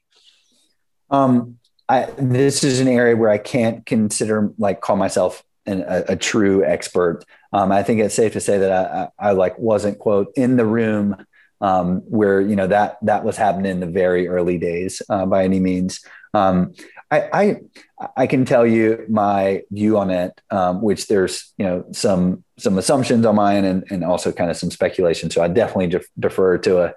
[1.11, 6.03] Um, I, this is an area where I can't consider like call myself an, a,
[6.09, 7.23] a, true expert.
[7.51, 10.57] Um, I think it's safe to say that I, I, I, like wasn't quote in
[10.57, 11.25] the room
[11.63, 15.43] um, where you know that that was happening in the very early days uh, by
[15.43, 16.05] any means.
[16.35, 16.73] Um,
[17.09, 21.85] I, I, I can tell you my view on it, um, which there's you know
[21.91, 25.29] some some assumptions on mine and and also kind of some speculation.
[25.29, 26.93] So I definitely def- defer to a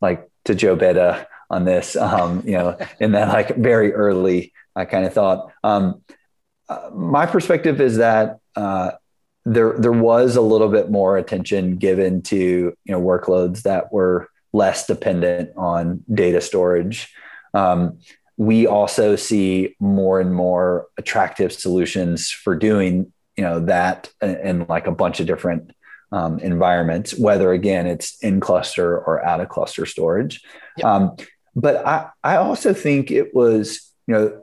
[0.00, 4.84] like to Joe Beda on this, um, you know, in that like very early I
[4.84, 5.50] kind of thought.
[5.64, 6.02] Um,
[6.68, 8.92] uh, my perspective is that uh,
[9.44, 14.28] there there was a little bit more attention given to you know workloads that were
[14.52, 17.12] less dependent on data storage.
[17.54, 17.98] Um,
[18.36, 24.86] we also see more and more attractive solutions for doing you know that in, like
[24.86, 25.72] a bunch of different
[26.12, 30.42] um, environments, whether again it's in cluster or out of cluster storage.
[30.76, 30.86] Yep.
[30.86, 31.16] Um,
[31.54, 34.42] but I, I also think it was, you know,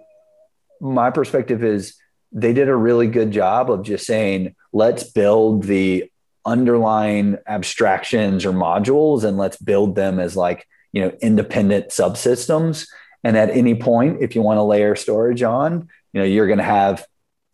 [0.81, 1.95] my perspective is
[2.31, 6.11] they did a really good job of just saying, let's build the
[6.45, 12.88] underlying abstractions or modules and let's build them as like, you know, independent subsystems.
[13.24, 16.59] And at any point, if you want to layer storage on, you know, you're going
[16.59, 17.05] to have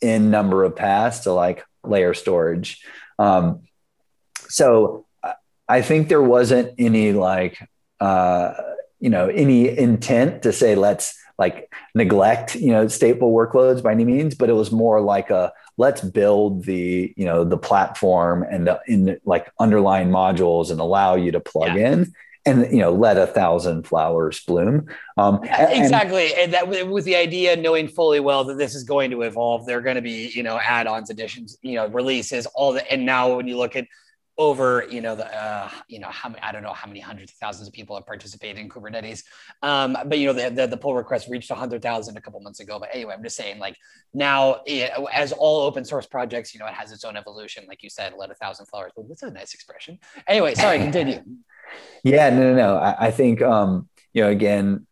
[0.01, 2.84] in number of paths to like layer storage.
[3.18, 3.61] Um,
[4.49, 5.05] so
[5.68, 7.57] I think there wasn't any like,
[7.99, 8.53] uh,
[9.03, 14.05] you know any intent to say let's like neglect you know stateful workloads by any
[14.05, 18.65] means but it was more like a let's build the you know the platform and
[18.65, 21.91] the in like underlying modules and allow you to plug yeah.
[21.91, 22.13] in
[22.45, 24.87] and you know let a thousand flowers bloom
[25.17, 29.11] um, exactly and, and that with the idea knowing fully well that this is going
[29.11, 32.71] to evolve there are going to be you know add-ons additions you know releases all
[32.71, 33.85] the and now when you look at
[34.38, 37.31] over you know the uh, you know how many I don't know how many hundreds
[37.31, 39.23] of thousands of people have participated in Kubernetes,
[39.61, 42.59] um, but you know the, the, the pull request reached hundred thousand a couple months
[42.59, 42.79] ago.
[42.79, 43.77] But anyway, I'm just saying like
[44.13, 47.65] now it, as all open source projects, you know it has its own evolution.
[47.67, 48.91] Like you said, let a thousand flowers.
[48.95, 49.99] But that's a nice expression.
[50.27, 51.21] Anyway, sorry, continue.
[52.03, 52.77] yeah, no, no, no.
[52.77, 54.88] I, I think um, you know again,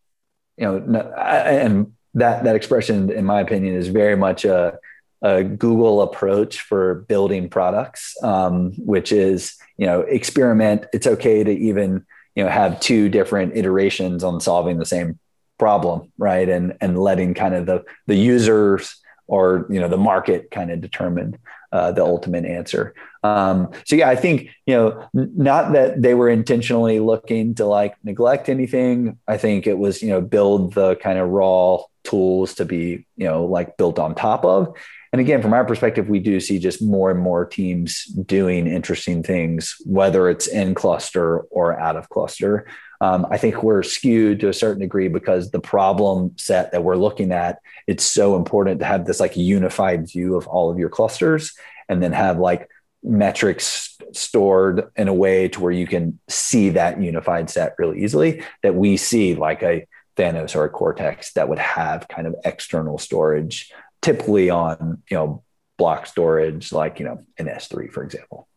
[0.57, 4.77] you know, no, I, and that that expression, in my opinion, is very much a
[5.21, 10.85] a Google approach for building products, um, which is you know experiment.
[10.93, 12.05] It's okay to even
[12.35, 15.19] you know have two different iterations on solving the same
[15.57, 16.47] problem, right?
[16.49, 18.95] And and letting kind of the the users
[19.27, 21.37] or you know the market kind of determine
[21.71, 22.93] uh, the ultimate answer.
[23.23, 27.95] Um, so yeah, I think you know not that they were intentionally looking to like
[28.03, 29.19] neglect anything.
[29.27, 33.27] I think it was you know build the kind of raw tools to be you
[33.27, 34.75] know like built on top of
[35.13, 39.23] and again, from our perspective, we do see just more and more teams doing interesting
[39.23, 42.65] things, whether it's in cluster or out of cluster.
[43.01, 46.95] Um, I think we're skewed to a certain degree because the problem set that we're
[46.95, 50.89] looking at, it's so important to have this like unified view of all of your
[50.89, 51.53] clusters
[51.89, 52.69] and then have like
[53.03, 58.43] metrics stored in a way to where you can see that unified set really easily
[58.61, 59.87] that we see like a
[60.17, 63.71] Thanos or a Cortex that would have kind of external storage
[64.01, 65.43] typically on you know
[65.77, 68.47] block storage like you know an S3 for example.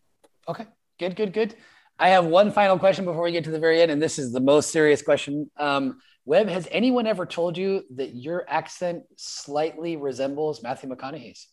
[0.48, 0.66] Okay,
[0.98, 1.54] good, good, good.
[1.98, 4.32] I have one final question before we get to the very end, and this is
[4.32, 5.50] the most serious question.
[5.56, 11.46] Um, Webb, has anyone ever told you that your accent slightly resembles Matthew McConaughey's?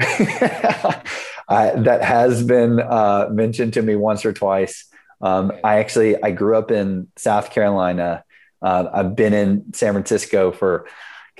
[1.48, 4.86] I, that has been uh, mentioned to me once or twice.
[5.20, 8.24] Um, I actually I grew up in South Carolina.
[8.62, 10.86] Uh, I've been in San Francisco for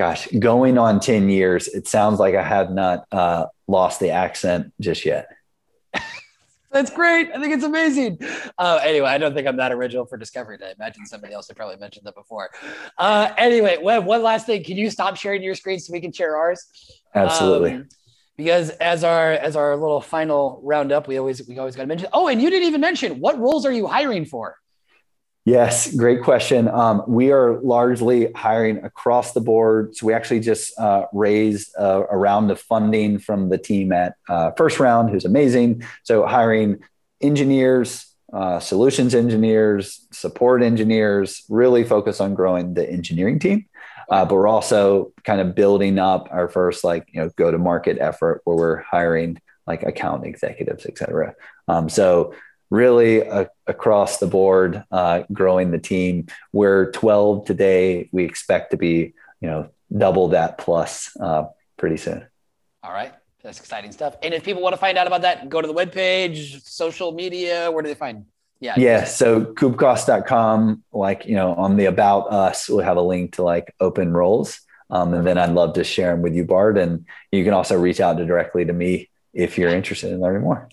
[0.01, 4.73] gosh, going on 10 years, it sounds like I have not uh, lost the accent
[4.81, 5.29] just yet.
[6.73, 7.29] That's great.
[7.35, 8.19] I think it's amazing.
[8.57, 11.57] Uh, anyway, I don't think I'm that original for Discovery I imagine somebody else had
[11.59, 12.49] probably mentioned that before.
[12.97, 14.65] Uh, anyway, Webb, one last thing.
[14.65, 16.67] Can you stop sharing your screen so we can share ours?
[17.15, 17.73] Absolutely.
[17.73, 17.89] Um,
[18.37, 22.09] because as our as our little final roundup, we always we always got to mention.
[22.13, 24.57] Oh, and you didn't even mention what roles are you hiring for?
[25.47, 26.69] Yes, great question.
[26.69, 29.97] Um, we are largely hiring across the board.
[29.97, 34.17] So we actually just uh, raised uh, a round of funding from the team at
[34.29, 35.83] uh, First Round, who's amazing.
[36.05, 36.81] So hiring
[37.23, 43.67] engineers, uh, solutions engineers, support engineers, really focus on growing the engineering team.
[44.11, 47.59] Uh, but we're also kind of building up our first like you know go to
[47.59, 51.35] market effort where we're hiring like account executives, et cetera.
[51.69, 52.35] Um, so
[52.71, 56.27] really uh, across the board, uh, growing the team.
[56.53, 58.09] We're 12 today.
[58.13, 61.45] We expect to be, you know, double that plus uh,
[61.77, 62.27] pretty soon.
[62.83, 63.13] All right.
[63.43, 64.17] That's exciting stuff.
[64.23, 67.71] And if people want to find out about that, go to the webpage, social media,
[67.71, 68.27] where do they find?
[68.61, 68.75] Yeah.
[68.77, 69.05] Yeah.
[69.05, 73.75] So kubecost.com, like, you know, on the about us, we'll have a link to like
[73.81, 74.61] open roles.
[74.91, 76.77] Um, and then I'd love to share them with you, Bart.
[76.77, 80.43] And you can also reach out to directly to me if you're interested in learning
[80.43, 80.69] more.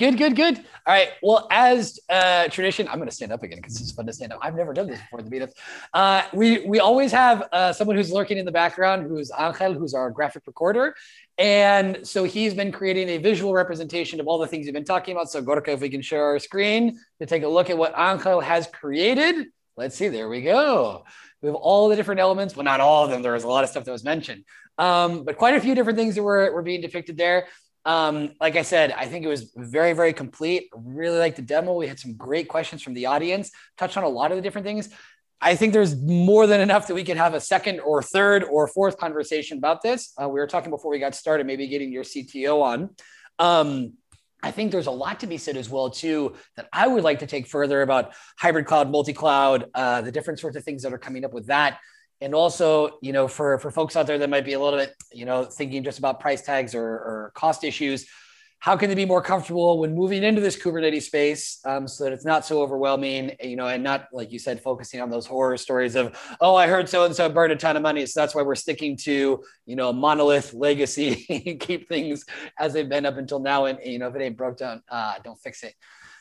[0.00, 0.56] Good, good, good.
[0.56, 1.10] All right.
[1.22, 4.32] Well, as uh, tradition, I'm going to stand up again because it's fun to stand
[4.32, 4.38] up.
[4.40, 5.50] I've never done this before the meetup.
[5.92, 9.92] Uh, we we always have uh, someone who's lurking in the background, who's Angel, who's
[9.92, 10.94] our graphic recorder,
[11.36, 15.14] and so he's been creating a visual representation of all the things you've been talking
[15.14, 15.30] about.
[15.30, 18.40] So Gorka, if we can share our screen to take a look at what Angel
[18.40, 19.48] has created.
[19.76, 20.08] Let's see.
[20.08, 21.04] There we go.
[21.42, 22.56] We have all the different elements.
[22.56, 23.20] Well, not all of them.
[23.20, 24.44] There was a lot of stuff that was mentioned,
[24.78, 27.48] um, but quite a few different things that were, were being depicted there.
[27.84, 30.68] Um, like I said, I think it was very, very complete.
[30.74, 31.74] Really like the demo.
[31.74, 34.66] We had some great questions from the audience, touched on a lot of the different
[34.66, 34.90] things.
[35.40, 38.66] I think there's more than enough that we could have a second or third or
[38.68, 40.12] fourth conversation about this.
[40.20, 42.90] Uh, we were talking before we got started, maybe getting your CTO on.
[43.38, 43.94] Um,
[44.42, 47.20] I think there's a lot to be said as well too that I would like
[47.20, 50.98] to take further about hybrid cloud, multi-cloud, uh, the different sorts of things that are
[50.98, 51.78] coming up with that
[52.20, 54.94] and also you know for for folks out there that might be a little bit
[55.12, 58.06] you know thinking just about price tags or, or cost issues
[58.58, 62.12] how can they be more comfortable when moving into this kubernetes space um, so that
[62.12, 65.56] it's not so overwhelming you know and not like you said focusing on those horror
[65.56, 68.04] stories of oh i heard so and so burned a ton of money.
[68.06, 71.14] So that's why we're sticking to you know monolith legacy
[71.60, 72.24] keep things
[72.58, 73.64] as they've been up until now.
[73.64, 75.74] And you know if it ain't broke down uh, don't fix it.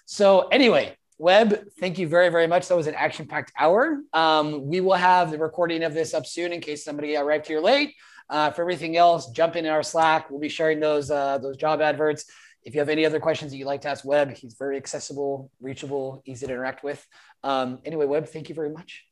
[0.06, 2.70] So anyway Webb, thank you very, very much.
[2.70, 4.02] That was an action packed hour.
[4.14, 7.60] Um, we will have the recording of this up soon in case somebody arrived here
[7.60, 7.94] late.
[8.30, 10.30] Uh, for everything else, jump in our Slack.
[10.30, 12.26] We'll be sharing those, uh, those job adverts.
[12.64, 15.52] If you have any other questions that you'd like to ask Webb, he's very accessible,
[15.60, 17.06] reachable, easy to interact with.
[17.44, 19.04] Um, anyway, Webb, thank you very much.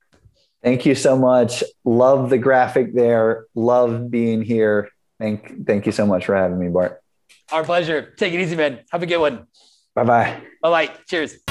[0.64, 1.62] Thank you so much.
[1.84, 3.48] Love the graphic there.
[3.54, 4.90] Love being here.
[5.20, 7.02] Thank, thank you so much for having me, Bart.
[7.52, 8.14] Our pleasure.
[8.18, 8.80] Take it easy, man.
[8.92, 9.48] Have a good one.
[9.94, 10.42] Bye bye.
[10.62, 10.94] Bye bye.
[11.08, 11.47] Cheers.